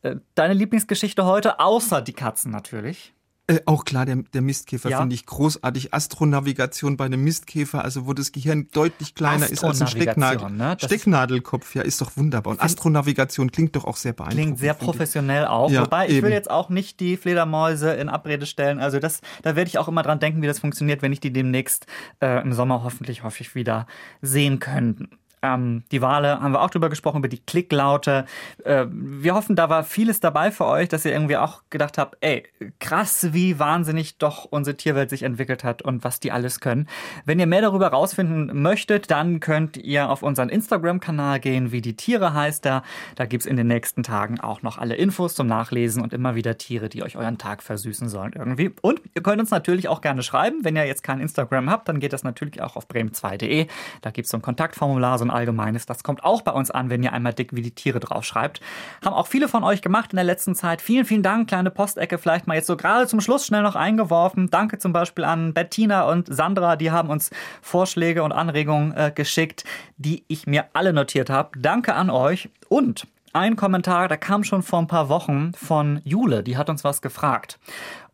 Äh, 0.00 0.16
deine 0.34 0.54
Lieblingsgeschichte 0.54 1.26
heute, 1.26 1.60
außer 1.60 2.00
die 2.00 2.14
Katzen 2.14 2.50
natürlich. 2.50 3.12
Äh, 3.48 3.60
auch 3.64 3.84
klar, 3.84 4.06
der, 4.06 4.16
der 4.16 4.42
Mistkäfer 4.42 4.90
Ja. 4.90 4.98
finde 4.98 5.14
ich 5.14 5.24
großartig. 5.24 5.94
Astronavigation 5.94 6.96
bei 6.96 7.04
einem 7.04 7.22
Mistkäfer, 7.22 7.84
also 7.84 8.06
wo 8.08 8.12
das 8.12 8.32
Gehirn 8.32 8.66
deutlich 8.72 9.14
kleiner 9.14 9.48
ist 9.48 9.62
als 9.62 9.80
ein 9.80 9.86
Stecknadel 9.86 10.50
ne? 10.50 10.76
Stecknadelkopf. 10.80 11.74
Ja, 11.76 11.82
ist 11.82 12.00
doch 12.00 12.16
wunderbar. 12.16 12.52
Und 12.54 12.60
Astronavigation 12.60 13.52
klingt 13.52 13.76
doch 13.76 13.84
auch 13.84 13.96
sehr 13.96 14.14
beeindruckend. 14.14 14.42
Klingt 14.46 14.58
sehr 14.58 14.74
finde 14.74 14.84
ich. 14.84 14.90
professionell 14.90 15.44
auch. 15.46 15.70
Ja, 15.70 15.82
Wobei, 15.82 16.06
ich 16.06 16.14
will 16.14 16.24
eben. 16.24 16.32
jetzt 16.32 16.50
auch 16.50 16.70
nicht 16.70 16.98
die 16.98 17.16
Fledermäuse 17.16 17.92
in 17.92 18.08
Abrede 18.08 18.46
stellen. 18.46 18.80
Also 18.80 18.98
das, 18.98 19.20
da 19.42 19.54
werde 19.54 19.68
ich 19.68 19.78
auch 19.78 19.86
immer 19.86 20.02
dran 20.02 20.18
denken, 20.18 20.42
wie 20.42 20.48
das 20.48 20.58
funktioniert, 20.58 21.02
wenn 21.02 21.12
ich 21.12 21.20
die 21.20 21.32
demnächst 21.32 21.86
äh, 22.20 22.42
im 22.42 22.52
Sommer 22.52 22.82
hoffentlich 22.82 23.22
häufig 23.22 23.54
wieder 23.54 23.86
sehen 24.22 24.58
könnte. 24.58 25.08
Ähm, 25.42 25.84
die 25.92 26.02
Wale 26.02 26.40
haben 26.40 26.52
wir 26.52 26.62
auch 26.62 26.70
drüber 26.70 26.88
gesprochen, 26.88 27.18
über 27.18 27.28
die 27.28 27.38
Klicklaute. 27.38 28.24
Äh, 28.64 28.86
wir 28.90 29.34
hoffen, 29.34 29.56
da 29.56 29.68
war 29.68 29.84
vieles 29.84 30.20
dabei 30.20 30.50
für 30.50 30.66
euch, 30.66 30.88
dass 30.88 31.04
ihr 31.04 31.12
irgendwie 31.12 31.36
auch 31.36 31.62
gedacht 31.70 31.98
habt, 31.98 32.16
ey, 32.20 32.44
krass, 32.80 33.28
wie 33.32 33.58
wahnsinnig 33.58 34.18
doch 34.18 34.44
unsere 34.44 34.76
Tierwelt 34.76 35.10
sich 35.10 35.22
entwickelt 35.22 35.64
hat 35.64 35.82
und 35.82 36.04
was 36.04 36.20
die 36.20 36.32
alles 36.32 36.60
können. 36.60 36.88
Wenn 37.24 37.38
ihr 37.38 37.46
mehr 37.46 37.60
darüber 37.60 37.88
rausfinden 37.88 38.62
möchtet, 38.62 39.10
dann 39.10 39.40
könnt 39.40 39.76
ihr 39.76 40.10
auf 40.10 40.22
unseren 40.22 40.48
Instagram-Kanal 40.48 41.40
gehen, 41.40 41.72
wie 41.72 41.80
die 41.80 41.96
Tiere 41.96 42.34
heißt 42.34 42.64
da. 42.64 42.82
Da 43.14 43.26
gibt's 43.26 43.46
in 43.46 43.56
den 43.56 43.66
nächsten 43.66 44.02
Tagen 44.02 44.40
auch 44.40 44.62
noch 44.62 44.78
alle 44.78 44.96
Infos 44.96 45.34
zum 45.34 45.46
Nachlesen 45.46 46.02
und 46.02 46.12
immer 46.12 46.34
wieder 46.34 46.58
Tiere, 46.58 46.88
die 46.88 47.02
euch 47.02 47.16
euren 47.16 47.38
Tag 47.38 47.62
versüßen 47.62 48.08
sollen 48.08 48.32
irgendwie. 48.34 48.72
Und 48.82 49.00
ihr 49.14 49.22
könnt 49.22 49.40
uns 49.40 49.50
natürlich 49.50 49.88
auch 49.88 50.00
gerne 50.00 50.22
schreiben. 50.22 50.60
Wenn 50.62 50.76
ihr 50.76 50.86
jetzt 50.86 51.02
kein 51.02 51.20
Instagram 51.20 51.70
habt, 51.70 51.88
dann 51.88 52.00
geht 52.00 52.12
das 52.12 52.24
natürlich 52.24 52.62
auch 52.62 52.76
auf 52.76 52.88
bremen2.de. 52.88 53.66
Da 54.02 54.10
gibt's 54.10 54.30
so 54.30 54.38
ein 54.38 54.42
Kontaktformular, 54.42 55.18
so 55.18 55.24
ein 55.24 55.30
allgemeines. 55.36 55.86
Das 55.86 56.02
kommt 56.02 56.24
auch 56.24 56.42
bei 56.42 56.52
uns 56.52 56.70
an, 56.70 56.90
wenn 56.90 57.02
ihr 57.02 57.12
einmal 57.12 57.34
dick 57.34 57.54
wie 57.54 57.62
die 57.62 57.70
Tiere 57.70 58.00
draufschreibt. 58.00 58.60
Haben 59.04 59.14
auch 59.14 59.26
viele 59.26 59.48
von 59.48 59.64
euch 59.64 59.82
gemacht 59.82 60.12
in 60.12 60.16
der 60.16 60.24
letzten 60.24 60.54
Zeit. 60.54 60.82
Vielen, 60.82 61.04
vielen 61.04 61.22
Dank. 61.22 61.48
Kleine 61.48 61.70
Postecke 61.70 62.18
vielleicht 62.18 62.46
mal 62.46 62.54
jetzt 62.54 62.66
so 62.66 62.76
gerade 62.76 63.06
zum 63.06 63.20
Schluss 63.20 63.46
schnell 63.46 63.62
noch 63.62 63.76
eingeworfen. 63.76 64.50
Danke 64.50 64.78
zum 64.78 64.92
Beispiel 64.92 65.24
an 65.24 65.54
Bettina 65.54 66.10
und 66.10 66.34
Sandra. 66.34 66.76
Die 66.76 66.90
haben 66.90 67.10
uns 67.10 67.30
Vorschläge 67.62 68.22
und 68.22 68.32
Anregungen 68.32 68.92
äh, 68.96 69.12
geschickt, 69.14 69.64
die 69.96 70.24
ich 70.28 70.46
mir 70.46 70.66
alle 70.72 70.92
notiert 70.92 71.30
habe. 71.30 71.58
Danke 71.58 71.94
an 71.94 72.10
euch. 72.10 72.48
Und 72.68 73.06
ein 73.36 73.56
Kommentar, 73.56 74.08
der 74.08 74.16
kam 74.16 74.44
schon 74.44 74.62
vor 74.62 74.78
ein 74.78 74.86
paar 74.86 75.08
Wochen 75.08 75.52
von 75.52 76.00
Jule. 76.04 76.42
Die 76.42 76.56
hat 76.56 76.70
uns 76.70 76.84
was 76.84 77.02
gefragt. 77.02 77.58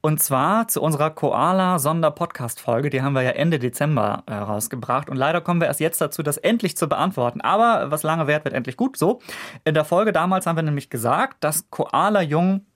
Und 0.00 0.20
zwar 0.20 0.66
zu 0.66 0.82
unserer 0.82 1.10
Koala-Sonder-Podcast-Folge. 1.10 2.90
Die 2.90 3.02
haben 3.02 3.12
wir 3.12 3.22
ja 3.22 3.30
Ende 3.30 3.60
Dezember 3.60 4.24
äh, 4.26 4.34
rausgebracht. 4.34 5.08
Und 5.08 5.16
leider 5.16 5.40
kommen 5.40 5.60
wir 5.60 5.68
erst 5.68 5.78
jetzt 5.78 6.00
dazu, 6.00 6.24
das 6.24 6.38
endlich 6.38 6.76
zu 6.76 6.88
beantworten. 6.88 7.40
Aber 7.40 7.92
was 7.92 8.02
lange 8.02 8.26
währt, 8.26 8.44
wird 8.44 8.54
endlich 8.54 8.76
gut. 8.76 8.96
So. 8.96 9.20
In 9.64 9.74
der 9.74 9.84
Folge 9.84 10.12
damals 10.12 10.46
haben 10.46 10.56
wir 10.56 10.64
nämlich 10.64 10.90
gesagt, 10.90 11.44
dass 11.44 11.70
Koala-Jungen 11.70 12.66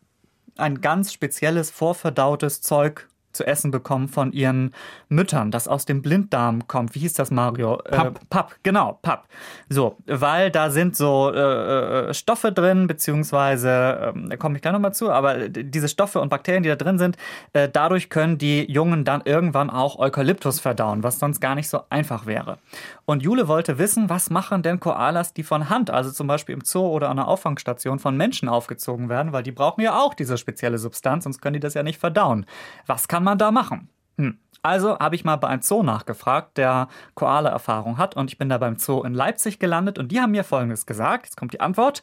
ein 0.56 0.80
ganz 0.80 1.12
spezielles, 1.12 1.70
vorverdautes 1.72 2.62
Zeug 2.62 3.08
zu 3.36 3.46
essen 3.46 3.70
bekommen 3.70 4.08
von 4.08 4.32
ihren 4.32 4.72
Müttern, 5.08 5.50
das 5.50 5.68
aus 5.68 5.84
dem 5.84 6.02
Blinddarm 6.02 6.66
kommt. 6.66 6.94
Wie 6.94 7.00
hieß 7.00 7.14
das, 7.14 7.30
Mario? 7.30 7.76
Papp. 7.76 8.16
Äh, 8.16 8.26
Papp, 8.30 8.56
genau, 8.62 8.98
Papp. 9.02 9.28
So, 9.68 9.96
weil 10.06 10.50
da 10.50 10.70
sind 10.70 10.96
so 10.96 11.32
äh, 11.32 12.10
äh, 12.10 12.14
Stoffe 12.14 12.52
drin, 12.52 12.86
beziehungsweise, 12.86 14.12
ähm, 14.14 14.30
da 14.30 14.36
komme 14.36 14.56
ich 14.56 14.62
gleich 14.62 14.72
nochmal 14.72 14.94
zu, 14.94 15.10
aber 15.10 15.48
diese 15.48 15.88
Stoffe 15.88 16.20
und 16.20 16.28
Bakterien, 16.28 16.62
die 16.62 16.68
da 16.68 16.76
drin 16.76 16.98
sind, 16.98 17.16
äh, 17.52 17.68
dadurch 17.68 18.10
können 18.10 18.38
die 18.38 18.70
Jungen 18.70 19.04
dann 19.04 19.22
irgendwann 19.24 19.70
auch 19.70 19.98
Eukalyptus 19.98 20.60
verdauen, 20.60 21.02
was 21.02 21.18
sonst 21.18 21.40
gar 21.40 21.54
nicht 21.54 21.68
so 21.68 21.80
einfach 21.90 22.26
wäre. 22.26 22.58
Und 23.04 23.22
Jule 23.22 23.48
wollte 23.48 23.78
wissen, 23.78 24.08
was 24.08 24.30
machen 24.30 24.62
denn 24.62 24.80
Koalas, 24.80 25.32
die 25.32 25.42
von 25.42 25.68
Hand, 25.70 25.90
also 25.90 26.10
zum 26.10 26.26
Beispiel 26.26 26.54
im 26.54 26.62
Zoo 26.64 26.86
oder 26.86 27.08
an 27.08 27.18
einer 27.18 27.28
Auffangstation 27.28 27.98
von 27.98 28.16
Menschen 28.16 28.48
aufgezogen 28.48 29.08
werden, 29.08 29.32
weil 29.32 29.42
die 29.42 29.52
brauchen 29.52 29.80
ja 29.80 29.98
auch 29.98 30.14
diese 30.14 30.38
spezielle 30.38 30.78
Substanz, 30.78 31.24
sonst 31.24 31.40
können 31.40 31.54
die 31.54 31.60
das 31.60 31.74
ja 31.74 31.82
nicht 31.82 31.98
verdauen. 31.98 32.46
Was 32.86 33.08
kann 33.08 33.22
man 33.26 33.36
da 33.36 33.50
machen? 33.50 33.90
Hm. 34.16 34.38
Also 34.62 34.98
habe 34.98 35.14
ich 35.14 35.24
mal 35.24 35.36
bei 35.36 35.46
einem 35.46 35.62
Zoo 35.62 35.84
nachgefragt, 35.84 36.56
der 36.56 36.88
Koala-Erfahrung 37.14 37.98
hat 37.98 38.16
und 38.16 38.32
ich 38.32 38.38
bin 38.38 38.48
da 38.48 38.58
beim 38.58 38.78
Zoo 38.78 39.02
in 39.04 39.14
Leipzig 39.14 39.60
gelandet 39.60 39.98
und 39.98 40.10
die 40.10 40.20
haben 40.20 40.32
mir 40.32 40.42
Folgendes 40.42 40.86
gesagt. 40.86 41.26
Jetzt 41.26 41.36
kommt 41.36 41.52
die 41.52 41.60
Antwort. 41.60 42.02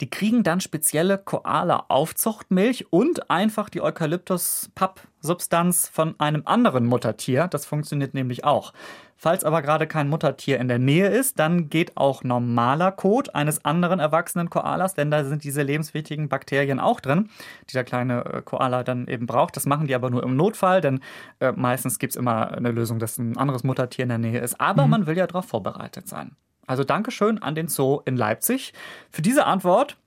Die 0.00 0.10
kriegen 0.10 0.42
dann 0.42 0.60
spezielle 0.60 1.16
Koala-Aufzuchtmilch 1.16 2.92
und 2.92 3.30
einfach 3.30 3.70
die 3.70 3.80
Eukalyptus-Papp 3.80 5.00
Substanz 5.20 5.88
von 5.88 6.18
einem 6.18 6.42
anderen 6.44 6.84
Muttertier. 6.84 7.46
Das 7.48 7.64
funktioniert 7.64 8.12
nämlich 8.12 8.44
auch. 8.44 8.74
Falls 9.22 9.44
aber 9.44 9.62
gerade 9.62 9.86
kein 9.86 10.08
Muttertier 10.08 10.58
in 10.58 10.66
der 10.66 10.80
Nähe 10.80 11.06
ist, 11.06 11.38
dann 11.38 11.70
geht 11.70 11.96
auch 11.96 12.24
normaler 12.24 12.90
Kot 12.90 13.36
eines 13.36 13.64
anderen 13.64 14.00
erwachsenen 14.00 14.50
Koalas, 14.50 14.94
denn 14.94 15.12
da 15.12 15.22
sind 15.22 15.44
diese 15.44 15.62
lebenswichtigen 15.62 16.28
Bakterien 16.28 16.80
auch 16.80 16.98
drin, 16.98 17.30
die 17.70 17.74
der 17.74 17.84
kleine 17.84 18.24
äh, 18.24 18.42
Koala 18.42 18.82
dann 18.82 19.06
eben 19.06 19.26
braucht. 19.26 19.56
Das 19.56 19.64
machen 19.64 19.86
die 19.86 19.94
aber 19.94 20.10
nur 20.10 20.24
im 20.24 20.34
Notfall, 20.34 20.80
denn 20.80 20.98
äh, 21.38 21.52
meistens 21.52 22.00
gibt 22.00 22.14
es 22.14 22.16
immer 22.16 22.50
eine 22.50 22.72
Lösung, 22.72 22.98
dass 22.98 23.16
ein 23.16 23.36
anderes 23.36 23.62
Muttertier 23.62 24.02
in 24.02 24.08
der 24.08 24.18
Nähe 24.18 24.40
ist. 24.40 24.60
Aber 24.60 24.86
mhm. 24.86 24.90
man 24.90 25.06
will 25.06 25.16
ja 25.16 25.28
darauf 25.28 25.44
vorbereitet 25.44 26.08
sein. 26.08 26.34
Also 26.66 26.82
Dankeschön 26.82 27.40
an 27.40 27.54
den 27.54 27.68
Zoo 27.68 28.00
in 28.04 28.16
Leipzig 28.16 28.72
für 29.12 29.22
diese 29.22 29.46
Antwort. 29.46 29.98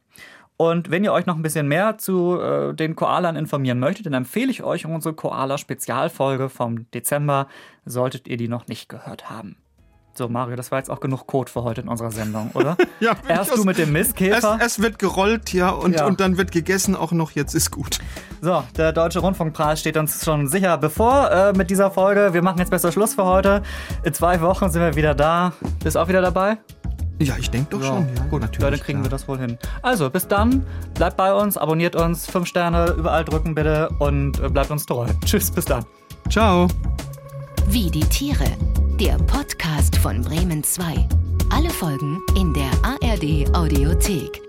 Und 0.58 0.90
wenn 0.90 1.04
ihr 1.04 1.12
euch 1.12 1.26
noch 1.26 1.36
ein 1.36 1.42
bisschen 1.42 1.68
mehr 1.68 1.98
zu 1.98 2.40
äh, 2.40 2.74
den 2.74 2.96
Koalern 2.96 3.36
informieren 3.36 3.80
möchtet, 3.80 4.06
dann 4.06 4.14
empfehle 4.14 4.52
ich 4.52 4.64
euch 4.64 4.86
unsere 4.86 5.14
Koala-Spezialfolge 5.14 6.50
vom 6.50 6.90
Dezember, 6.92 7.48
solltet 7.86 8.28
ihr 8.28 8.38
die 8.38 8.48
noch 8.48 8.68
nicht 8.68 8.88
gehört 8.88 9.30
haben. 9.30 9.58
So, 10.18 10.30
Mario, 10.30 10.56
das 10.56 10.72
war 10.72 10.80
jetzt 10.80 10.90
auch 10.90 11.02
genug 11.02 11.28
Code 11.28 11.52
für 11.52 11.64
heute 11.64 11.82
in 11.82 11.90
unserer 11.90 12.10
Sendung, 12.10 12.52
oder? 12.54 12.78
ja. 13.02 13.18
Erst 13.28 13.58
du 13.58 13.66
mit 13.66 13.78
dem 13.78 13.92
Mistkäfer. 13.92 14.58
Es, 14.62 14.78
es 14.78 14.82
wird 14.82 14.98
gerollt, 14.98 15.52
ja 15.52 15.72
und, 15.72 15.96
ja, 15.96 16.06
und 16.06 16.22
dann 16.22 16.38
wird 16.38 16.54
gegessen 16.54 16.96
auch 16.96 17.12
noch. 17.12 17.32
Jetzt 17.32 17.54
ist 17.54 17.70
gut. 17.70 18.00
So, 18.42 18.64
der 18.78 18.94
Deutsche 18.94 19.20
Rundfunkpreis 19.20 19.82
steht 19.82 19.98
uns 19.98 20.24
schon 20.24 20.48
sicher 20.48 20.78
bevor 20.78 21.30
äh, 21.32 21.52
mit 21.52 21.70
dieser 21.70 21.92
Folge. 21.92 22.34
Wir 22.34 22.42
machen 22.42 22.60
jetzt 22.60 22.70
besser 22.70 22.94
Schluss 22.94 23.16
für 23.16 23.26
heute. 23.26 23.62
In 24.04 24.14
zwei 24.14 24.40
Wochen 24.40 24.70
sind 24.70 24.82
wir 24.82 24.96
wieder 24.96 25.16
da. 25.16 25.52
Bist 25.84 25.98
du 25.98 26.00
auch 26.00 26.08
wieder 26.08 26.22
dabei? 26.22 26.60
Ja, 27.20 27.36
ich 27.38 27.50
denke 27.50 27.72
doch 27.72 27.82
ja. 27.82 27.88
schon. 27.88 28.08
Ja, 28.16 28.24
gut, 28.26 28.42
natürlich. 28.42 28.64
Ja, 28.64 28.72
dann 28.72 28.80
kriegen 28.80 29.00
klar. 29.00 29.06
wir 29.06 29.10
das 29.10 29.28
wohl 29.28 29.40
hin. 29.40 29.58
Also, 29.82 30.10
bis 30.10 30.28
dann. 30.28 30.66
Bleibt 30.96 31.18
bei 31.18 31.34
uns, 31.34 31.58
abonniert 31.58 31.96
uns, 31.96 32.26
fünf 32.26 32.48
Sterne 32.48 32.94
überall 32.98 33.24
drücken 33.24 33.56
bitte 33.56 33.90
und 34.00 34.40
äh, 34.40 34.50
bleibt 34.50 34.72
uns 34.72 34.86
treu. 34.86 35.08
Tschüss, 35.26 35.50
bis 35.52 35.66
dann. 35.66 35.86
Ciao. 36.30 36.68
Wie 37.68 37.90
die 37.90 38.02
Tiere. 38.02 38.46
Der 39.00 39.18
Podcast 39.18 39.96
von 39.98 40.22
Bremen 40.22 40.64
2. 40.64 41.08
Alle 41.52 41.70
Folgen 41.70 42.22
in 42.38 42.54
der 42.54 42.72
ARD 42.84 43.54
Audiothek. 43.56 44.45